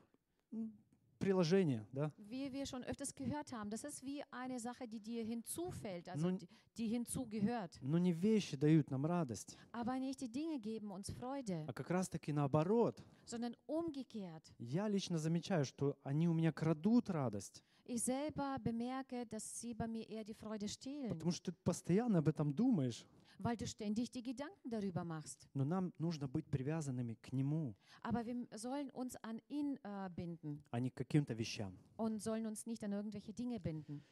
[0.52, 0.74] м,
[1.19, 2.13] приложение, да?
[2.17, 6.29] Wie wir schon öfters gehört haben, das ist wie eine Sache, die dir hinzufällt, also
[6.29, 6.39] Nun-
[6.77, 7.79] die, hinzugehört.
[7.83, 11.91] Но не вещи дают нам радость, Aber nicht die Dinge geben uns Freude, а как
[11.91, 13.03] раз-таки наоборот.
[13.25, 14.53] sondern umgekehrt.
[14.59, 19.87] Я лично замечаю, что они у меня крадут радость, Ich selber bemerke, dass sie bei
[19.89, 23.05] mir eher die Freude stehlen, потому что ты постоянно об этом думаешь.
[23.39, 25.49] Weil du ständig die Gedanken darüber machst.
[25.55, 30.63] Но нам нужно быть привязанными к Нему, Aber wir sollen uns an ihn äh, binden
[30.71, 31.77] а не к каким-то вещам.
[31.97, 34.03] und sollen uns nicht an irgendwelche Dinge binden.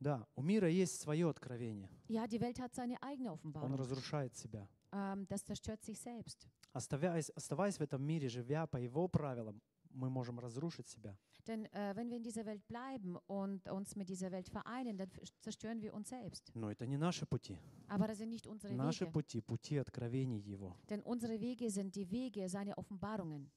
[0.00, 1.88] Да, у мира есть свое откровение.
[2.08, 3.74] Ja, die Welt hat seine eigene Он Offenbarung.
[3.74, 4.68] разрушает себя.
[4.92, 6.46] Ähm, das zerstört sich selbst.
[6.72, 11.16] Оставаясь, оставаясь в этом мире, живя по его правилам, мы можем разрушить себя.
[11.48, 15.10] Denn äh, wenn wir in dieser Welt bleiben und uns mit dieser Welt vereinen, dann
[15.40, 16.52] zerstören wir uns selbst.
[16.54, 17.58] Но это не наши пути.
[17.88, 19.12] Aber das sind nicht unsere Наши Wege.
[19.12, 20.76] пути, пути откровений Его.
[20.90, 23.50] Denn unsere Wege sind die Wege seiner Offenbarungen.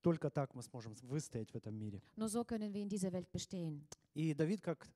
[0.00, 2.00] Только так мы сможем выстоять в этом мире.
[2.16, 3.84] Nur so können wir in dieser Welt bestehen.
[4.14, 4.88] И Давид, как,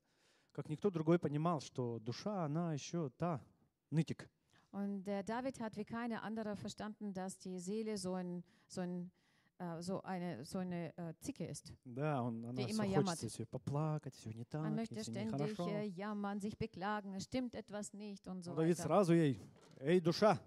[0.53, 3.45] как никто другой, понимал, что душа, она еще та,
[3.91, 4.31] нытик.
[4.71, 9.03] Und der David hat wie keiner andere verstanden, dass die Seele so, ein, so, ein,
[9.03, 9.22] äh,
[9.81, 11.73] so eine, so eine äh, Zicke ist.
[11.85, 13.31] Да, он, она все immer хочется jammert.
[13.33, 15.69] все поплакать, все не так, Man möchte все ständig нехорошо.
[15.69, 18.83] äh, jammern, sich beklagen, es stimmt etwas nicht und so Но Давид weiter.
[18.87, 19.41] сразу ей,
[19.81, 20.39] эй, душа,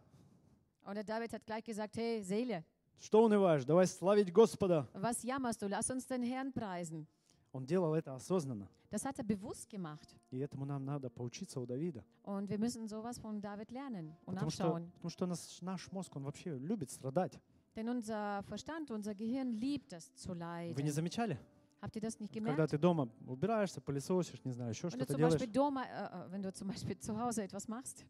[0.85, 2.63] Und der David hat gleich gesagt, hey Seele,
[2.99, 4.87] что унываешь, давай славить Господа.
[4.93, 5.67] was jammerst du?
[5.67, 7.07] Lass uns den Herrn preisen.
[7.53, 8.67] Он делал это осознанно.
[8.91, 10.07] Das hat er bewusst gemacht.
[10.29, 12.03] И этому нам надо поучиться у Давида.
[12.23, 14.91] Und wir müssen sowas von David lernen und Потому что, abschauen.
[14.91, 17.39] потому что наш, наш мозг, он вообще любит страдать.
[17.76, 20.90] Denn unser Verstand, unser Gehirn liebt es zu Вы не leiden.
[20.90, 21.38] замечали?
[21.80, 22.70] Habt ihr das nicht Когда gemerkt?
[22.72, 25.34] ты дома убираешься, пылесосишь, не знаю, еще Wenn du что-то zum делаешь.
[25.34, 28.04] Beispiel, Doma, äh, äh, wenn du zum Beispiel zu Hause etwas machst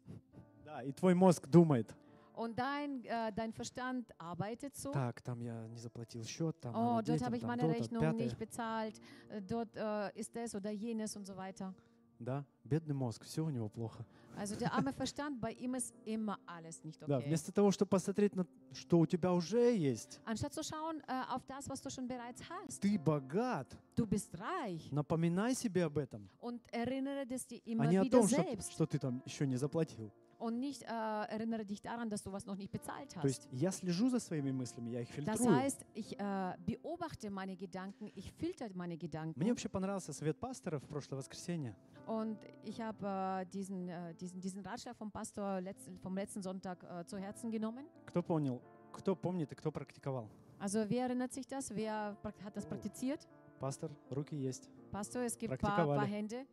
[0.65, 1.95] Да, и твой мозг думает,
[2.33, 6.95] und dein, äh, dein Verstand arbeitet so, так, там я не заплатил счет, там oh,
[6.95, 8.23] надо dort детям, habe ich там meine то-то, Rechnung пятое.
[8.23, 11.73] nicht bezahlt, äh, dort äh, ist das oder jenes und so weiter.
[12.18, 14.04] Да, бедный мозг, все у него плохо.
[14.38, 17.26] Also der arme Verstand, bei ihm ist immer alles nicht Да, okay.
[17.26, 21.42] вместо того, чтобы посмотреть на что у тебя уже есть, Anstatt zu schauen äh, auf
[21.46, 22.82] das, was du schon bereits hast.
[22.82, 23.66] ты богат.
[23.96, 28.04] Du bist reich Напоминай себе об этом, und erinnere das dir а immer не о
[28.04, 30.12] том, что, что ты там еще не заплатил.
[30.39, 33.25] Und nicht äh, erinnere dich daran, dass du was noch nicht bezahlt То hast.
[33.25, 35.55] есть я слежу за своими мыслями, я их Das фильтрую.
[35.55, 39.39] heißt, ich äh, beobachte meine Gedanken, ich filter meine Gedanken.
[39.39, 41.75] Мне вообще понравился совет пастора в прошлое воскресенье.
[42.07, 46.83] Und ich habe äh, diesen, äh, diesen, diesen Ratschlag vom Pastor letz, vom letzten Sonntag
[46.85, 47.85] äh, zu Herzen genommen.
[48.07, 48.59] Кто понял,
[48.91, 50.27] кто помнит и кто практиковал?
[50.57, 51.69] Also wer erinnert sich das?
[51.75, 52.69] Wer prak- hat das Oh.
[52.69, 53.27] praktiziert?
[53.59, 54.67] Пастор, руки есть.
[54.91, 56.11] Pastor, es gibt ein paar, paar Praktikowali.
[56.11, 56.45] Hände.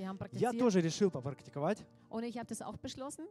[0.00, 0.58] Die haben Я praktiziert.
[0.58, 1.84] тоже решил попрактиковать.
[2.08, 3.26] Und ich habe das auch beschlossen.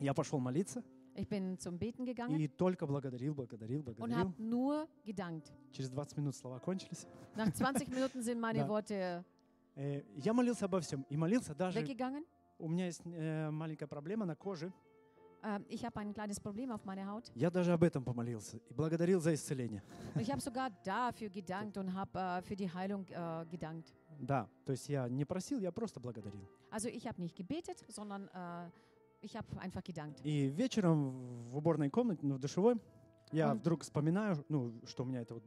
[0.00, 0.82] Я пошел молиться
[1.14, 4.16] Ich bin zum Beten gegangen и только благодарил, благодарил, und благодарил.
[4.16, 5.52] habe nur gedankt.
[5.72, 7.06] Через 20 минут слова кончились.
[7.36, 8.68] Nach 20 Minuten sind meine Да.
[8.68, 9.24] Worte
[9.76, 11.04] Э, Я молился обо всем.
[11.10, 11.78] И молился даже...
[11.80, 12.24] weggegangen.
[12.58, 14.72] У меня есть э, маленькая проблема на коже.
[15.42, 17.30] Ähm, ich habe ein kleines Problem auf meiner Haut.
[17.36, 19.82] Я даже об этом помолился и благодарил за исцеление.
[20.14, 23.92] Und ich habe sogar dafür gedankt und habe äh, für die Heilung äh, gedankt.
[24.18, 26.48] Да, то есть я не просил, я просто благодарил.
[26.70, 28.68] Also ich habe nicht gebetet, sondern äh,
[29.22, 30.20] ich habe einfach gedankt.
[30.24, 32.76] И вечером в уборной комнате, ну, в душевой,
[33.32, 35.42] я Он- вдруг вспоминаю, ну, что у меня это вот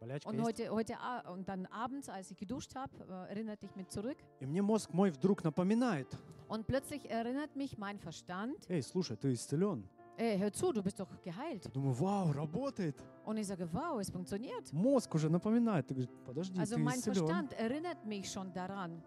[0.00, 0.44] болячка Und есть.
[0.44, 0.94] heute, heute
[1.30, 4.18] und dann abends, als ich geduscht habe, äh, erinnert ich mich zurück.
[4.40, 6.08] И мне мозг мой вдруг напоминает,
[6.48, 9.88] Und plötzlich erinnert mich mein Verstand, эй, слушай, ты исцелен.
[10.16, 11.68] Ey, hör zu, du bist doch geheilt.
[11.74, 12.94] Думаю, вау, работает.
[13.24, 14.72] Und ich sage, wow, es funktioniert.
[14.72, 15.86] Мозг уже напоминает.
[15.86, 17.26] Ты говоришь, подожди, Also ты mein исцелен.
[17.26, 19.02] Verstand erinnert mich schon daran.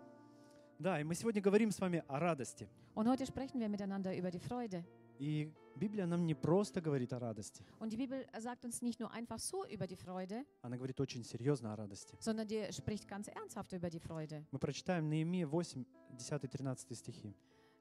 [0.80, 2.68] Да, и мы сегодня говорим с вами о радости.
[2.96, 4.84] Und heute sprechen wir miteinander über die Freude.
[5.20, 9.12] И Библия нам не просто говорит о радости, Und die Bibel sagt uns nicht nur
[9.12, 12.16] einfach so über die Freude, она говорит очень серьезно о радости.
[12.20, 14.44] sondern die spricht ganz ernsthaft über die Freude.
[14.52, 15.78] Мы прочитаем Неемия 8,
[16.20, 17.34] 10-13 стихи.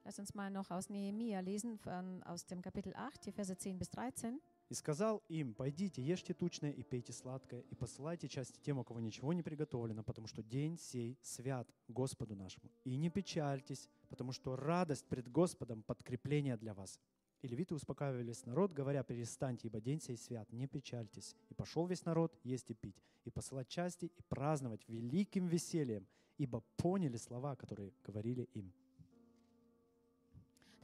[0.07, 3.77] Lass uns mal noch aus Nehemia lesen, von, aus dem Kapitel 8, die Verse 10
[3.77, 4.41] bis 13.
[4.69, 9.01] «И сказал им, пойдите, ешьте тучное и пейте сладкое, и посылайте части тем, у кого
[9.01, 12.71] ничего не приготовлено, потому что день сей свят Господу нашему.
[12.85, 17.01] И не печальтесь, потому что радость пред Господом— подкрепление для вас».
[17.41, 21.35] И левиты успокаивались народ, говоря, перестаньте, ибо день сей свят, не печальтесь.
[21.49, 26.63] И пошел весь народ есть и пить, и посылать части, и праздновать великим весельем, ибо
[26.77, 28.71] поняли слова, которые говорили им.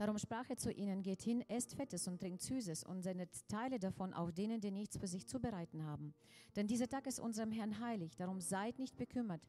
[0.04, 3.80] Darum sprach er zu ihnen, geht hin, esst Fettes und trinkt Süßes und sendet Teile
[3.80, 6.14] davon auch denen, die nichts für sich zu bereiten haben.
[6.58, 9.48] Denn dieser Tag ist unserem Herrn heilig, darum seid nicht bekümmert.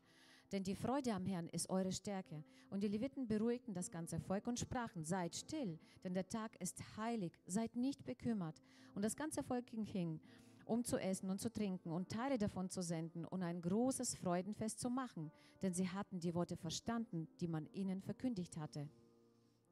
[0.53, 2.45] Denn die Freude am Herrn ist eure Stärke.
[2.71, 6.81] Und die Leviten beruhigten das ganze Volk und sprachen, seid still, denn der Tag ist
[6.97, 8.63] heilig, seid nicht bekümmert.
[8.95, 10.21] Und das ganze Volk ging hin,
[10.67, 14.79] um zu essen und zu trinken und Teile davon zu senden und ein großes Freudenfest
[14.79, 18.89] zu machen, denn sie hatten die Worte verstanden, die man ihnen verkündigt hatte.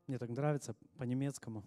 [0.06, 1.62] Мне так нравится по-немецкому.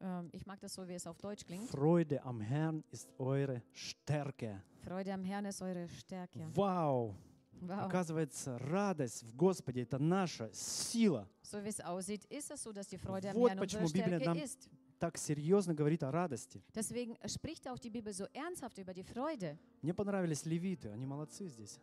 [0.00, 1.68] Ähm, ich mag das so, wie es auf Deutsch klingt.
[1.68, 4.62] Freude am Herrn ist eure Stärke.
[4.84, 6.48] Freude am Herrn ist eure Stärke.
[6.54, 7.14] Вау!
[7.60, 7.78] Wow.
[7.78, 11.28] Оказывается, радость в Господе— это наша сила.
[11.44, 14.68] So aussieht, so, dass die Freude am Вот Herrn почему Библия нам ist.
[14.98, 16.62] Так серьезно говорит о радости.
[16.74, 19.58] Deswegen spricht auch die Bibel so ernsthaft über die Freude.
[19.82, 21.78] Мне понравились левиты, они молодцы здесь.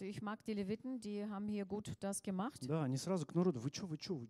[0.00, 2.60] Ich mag die Leviten, die haben hier gut das gemacht.
[2.66, 4.20] Да, они сразу к народу, вы что, вы что?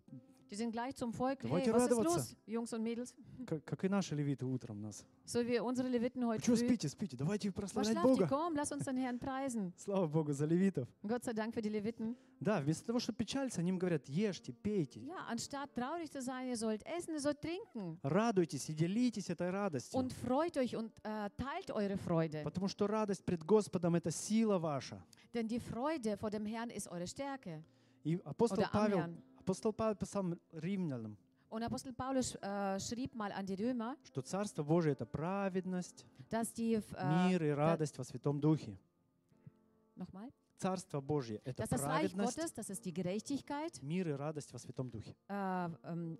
[0.51, 1.39] Die sind gleich zum Volk.
[1.41, 2.17] Давайте Hey, was ist радоваться.
[2.19, 3.13] los, Jungs und Mädels?
[3.47, 5.03] Как, как и наши левиты утром нас.
[5.25, 6.67] So wie unsere Leviten heute что, früh.
[6.67, 8.11] спите, спите, давайте Was прославлять schlaft ihr?
[8.15, 8.27] Бога.
[8.27, 9.73] Komm, lass uns den Herrn preisen.
[9.77, 10.87] Слава Богу за левитов.
[11.01, 12.15] Gott sei Dank für die Leviten.
[12.39, 16.47] Да, вместо того, чтобы печалиться, они им говорят, ешьте, пейте, Ja, anstatt traurig zu sein,
[16.49, 17.97] ihr sollt essen, ihr sollt trinken.
[18.03, 19.97] радуйтесь и делитесь этой радостью.
[19.99, 22.43] Und freut euch und äh, teilt eure Freude.
[22.43, 25.01] Потому что радость пред Господом— это сила ваша.
[25.33, 27.63] Denn die Freude vor dem Herrn ist eure Stärke.
[28.03, 29.17] И апостол Oder am Павел, Herrn.
[29.45, 34.63] Апостол Павел писал римлянам, Und Apostel Paulus äh, schrieb mal an die Römer, что Царство
[34.63, 38.77] Божие— это праведность, dass die, äh, мир и радость во Святом Духе.
[39.95, 44.11] nochmal, Царство Божье— это dass das Reich праведность, Gottes, das ist die Gerechtigkeit, мир и
[44.11, 45.15] радость во Святом Духе.
[45.29, 46.17] äh, ähm,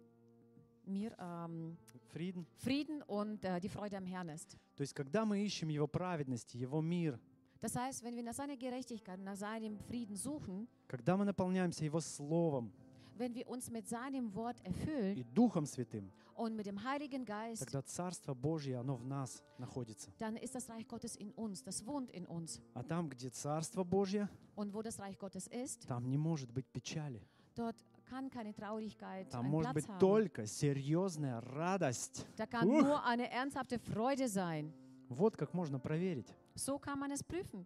[0.86, 1.76] mir, ähm,
[2.12, 2.46] Фриден.
[2.60, 4.56] Frieden und äh, die Freude am Herrn ist.
[4.76, 7.20] То есть, когда мы ищем Его праведности, Его мир,
[7.62, 12.00] Das heißt, wenn wir nach seiner Gerechtigkeit, nach seinem Frieden suchen, когда мы наполняемся Его
[12.00, 12.72] Словом
[13.18, 17.64] wenn wir uns mit seinem Wort erfüllen и Духом Святым, und mit dem Heiligen Geist,
[17.64, 20.12] тогда Царство Божье, оно в нас находится.
[20.20, 22.60] dann ist das Reich Gottes in uns, das wohnt in uns.
[22.74, 26.66] А там, где Царство Божье, Und wo das Reich Gottes ist, там не может быть
[26.68, 27.22] печали.
[27.56, 27.76] dort
[28.10, 30.00] kann keine Traurigkeit Там может Platz быть haben.
[30.00, 32.26] только серьезная радость.
[32.38, 32.82] Da kann Uch.
[32.84, 34.72] nur eine ernsthafte Freude sein.
[35.10, 36.28] Вот как можно проверить.
[36.56, 37.66] So kann man es prüfen.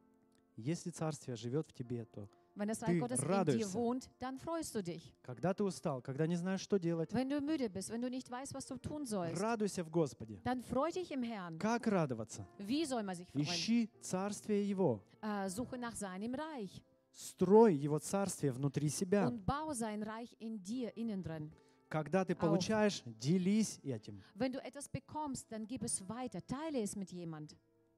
[0.57, 2.27] Если Царствие живет в тебе, то
[2.59, 5.15] Wenn das Reich Gottes in dir wohnt, dann freust du dich.
[5.23, 8.29] когда ты устал, когда не знаешь, что делать, Wenn du müde bist, wenn du nicht
[8.29, 10.41] weißt, was du tun sollst, радуйся в Господе.
[10.43, 11.57] dann freu dich im Herrn.
[11.57, 12.45] Как радоваться?
[12.57, 13.45] Wie soll man sich freuen?
[13.45, 15.01] Ищи Царствие Его.
[15.21, 19.27] Äh, suche nach seinem Reich Строй Его Царствие внутри себя.
[19.27, 21.49] und baue sein Reich in dir innen drin.
[21.89, 22.39] Когда ты Auf.
[22.39, 24.21] получаешь, делись этим.
[24.35, 27.55] Wenn du etwas bekommst, dann gib es weiter, teile es mit jemand.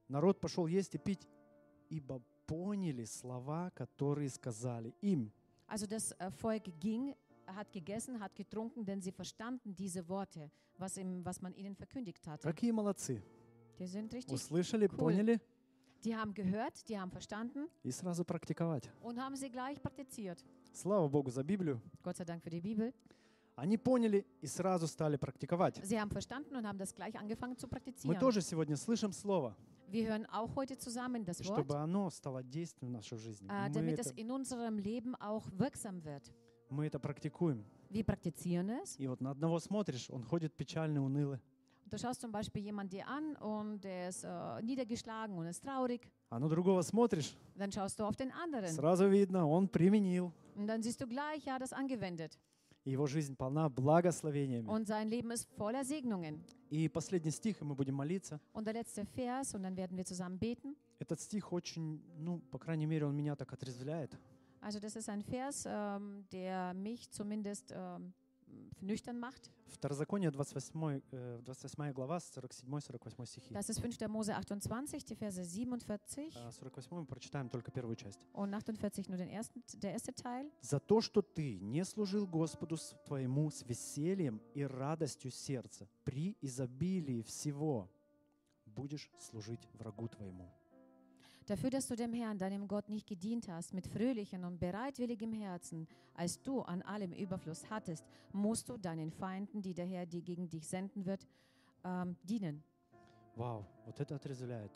[0.08, 1.28] Народ пошел есть и пить,
[1.90, 2.22] ибо
[2.52, 5.32] поняли слова, которые сказали им.
[5.68, 7.16] Also das äh, Volk ging,
[7.48, 12.28] hat gegessen, hat getrunken, denn sie verstanden diese Worte, was, ihm, was man ihnen verkündigt
[12.28, 12.44] hatte.
[12.48, 13.22] Какие молодцы.
[13.80, 14.98] Die sind richtig, Услышали, Cool.
[14.98, 15.40] поняли
[16.04, 18.90] die haben gehört, die haben verstanden и сразу практиковать.
[19.02, 20.44] und haben sie gleich praktiziert.
[20.74, 21.80] Слава Богу за Библию.
[22.04, 22.94] Gott sei Dank für die Bibel.
[23.56, 25.80] Они поняли и сразу стали практиковать.
[25.86, 28.20] Sie haben verstanden und haben das gleich angefangen zu Мы praktizieren.
[28.20, 29.56] тоже сегодня слышим Слово,
[29.91, 33.49] Wir hören auch heute zusammen das и Wort, чтобы оно стало действием в нашей жизни.
[33.49, 36.23] äh, Мы damit es это, in unserem Leben auch wirksam wird.
[36.71, 37.65] мы это практикуем.
[37.91, 38.97] Wir praktizieren es.
[38.99, 41.39] И вот на одного смотришь, он ходит печальный, унылый.
[41.89, 46.01] Du schaust zum Beispiel jemanden dir an und der ist äh, niedergeschlagen und ist traurig.
[46.31, 50.33] А на другого смотришь, Dann schaust du auf den anderen сразу видно, он применил.
[50.57, 52.37] und dann siehst du gleich, ja, das angewendet.
[52.84, 54.68] И его жизнь полна благословениями.
[54.68, 56.44] Und sein Leben ist voller Segnungen.
[56.70, 58.40] И последний стих, и мы будем молиться.
[58.54, 60.76] Und der letzte Vers, und dann werden wir zusammen beten.
[61.00, 64.18] Этот стих очень, ну, по крайней мере, он меня так отрезвляет.
[64.62, 68.14] Also das ist ein Vers, ähm, der mich zumindest ähm,
[68.82, 69.52] nüchtern macht.
[69.68, 73.54] Второзаконие 28, э, 28 глава, 47-48 стихи.
[73.54, 74.08] Das ist 5.
[74.10, 78.20] Mose 28, die Verse 47 А 48 мы прочитаем только первую часть.
[78.34, 80.52] und 48 nur den ersten, der erste Teil.
[80.62, 87.22] «За то, что ты не служил Господу твоему с весельем и радостью сердца, при изобилии
[87.22, 87.90] всего
[88.66, 90.50] будешь служить врагу твоему».
[91.51, 95.87] Dafür, dass du dem Herrn, deinem Gott, nicht gedient hast, mit fröhlichem und bereitwilligem Herzen,
[96.15, 100.49] als du an allem Überfluss hattest, musst du deinen Feinden, die der Herr dir gegen
[100.49, 101.27] dich senden wird,
[101.85, 102.63] ähm, dienen.
[103.37, 104.73] Вау, вот это отрезвляет.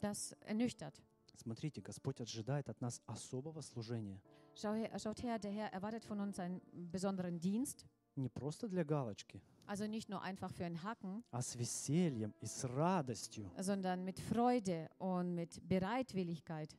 [0.00, 1.00] Das ernüchtert.
[1.36, 4.20] Смотрите, Господь ожидает от нас особого служения.
[4.54, 7.86] Schau her, schaut her, der Herr erwartet von uns einen besonderen Dienst,
[8.16, 12.46] Не просто для галочки, also nicht nur einfach für einen Haken, а с весельем и
[12.46, 13.50] с радостью.
[13.58, 16.74] sondern mit Freude und mit Bereitwilligkeit.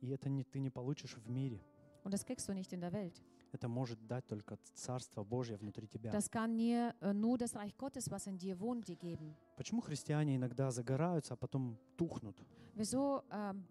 [0.00, 1.60] И это не, ты не получишь в мире.
[2.04, 3.22] Und das kriegst du nicht in der Welt.
[3.52, 6.10] Это может дать только Царство Божье внутри тебя.
[6.10, 9.34] Das kann dir äh, nur das Reich Gottes, was in dir wohnt, dir geben.
[9.56, 12.36] Почему христиане иногда загораются, а потом тухнут?
[12.74, 13.64] Wieso ähm,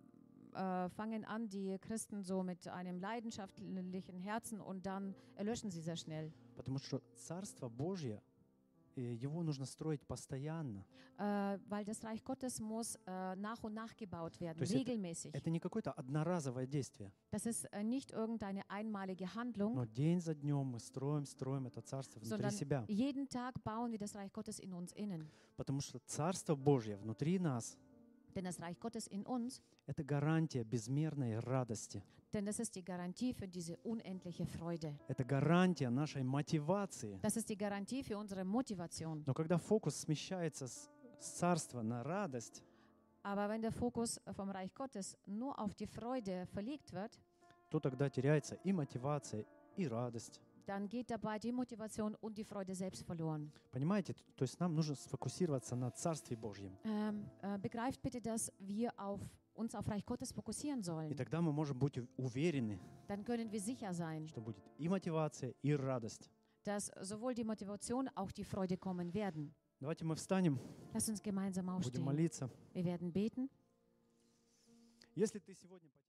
[0.53, 5.97] äh, fangen an die Christen so mit einem leidenschaftlichen Herzen und dann erlöschen sie sehr
[5.97, 6.31] schnell?
[6.55, 8.21] Потому что Царство Божье, э,
[9.00, 10.84] его нужно строить постоянно.
[11.18, 15.34] Äh, weil das Reich Gottes muss äh, nach und nach gebaut werden, есть это- regelmäßig.
[15.34, 20.34] Это не какое-то одноразовое действие, Das ist äh, nicht irgendeine einmalige Handlung, но день за
[20.34, 22.84] днем мы строим, строим это Царство внутри себя.
[22.88, 25.28] jeden Tag bauen wir das Reich Gottes in uns innen.
[25.56, 27.76] Потому что Царство Божье внутри нас
[28.34, 32.02] Denn das Reich Gottes in uns,– это гарантия безмерной радости.
[32.32, 34.94] denn das ist die Garantie für diese unendliche Freude.
[35.08, 37.18] Это гарантия нашей мотивации.
[37.22, 39.24] Das ist die Garantie für unsere Motivation.
[39.26, 42.62] Но когда фокус смещается с, с царства на радость,
[43.22, 47.18] Aber wenn der Fokus vom Reich Gottes nur auf die Freude verlegt wird,
[47.70, 49.44] то тогда теряется и мотивация,
[49.76, 50.40] и радость.
[50.67, 53.51] dann geht dabei die Motivation und die Freude selbst verloren.
[53.71, 54.13] Понимаете?
[54.13, 56.77] Т- То есть нам нужно сфокусироваться на Царстве Божьем.
[56.85, 59.19] Ähm, äh, begreift bitte, dass wir auf,
[59.55, 61.15] uns auf Reich Gottes fokussieren И sollen.
[61.15, 65.53] тогда мы можем быть у- уверены, Dann können wir sicher sein, что будет и мотивация,
[65.61, 66.29] и радость.
[66.63, 69.53] dass sowohl die Motivation auch die Freude kommen werden.
[69.81, 70.57] Давайте мы встанем,
[70.93, 72.03] Lass uns gemeinsam будем aufstehen.
[72.05, 72.49] молиться.
[72.73, 73.49] Wir werden beten.
[75.15, 76.06] Если ты сегодня потерял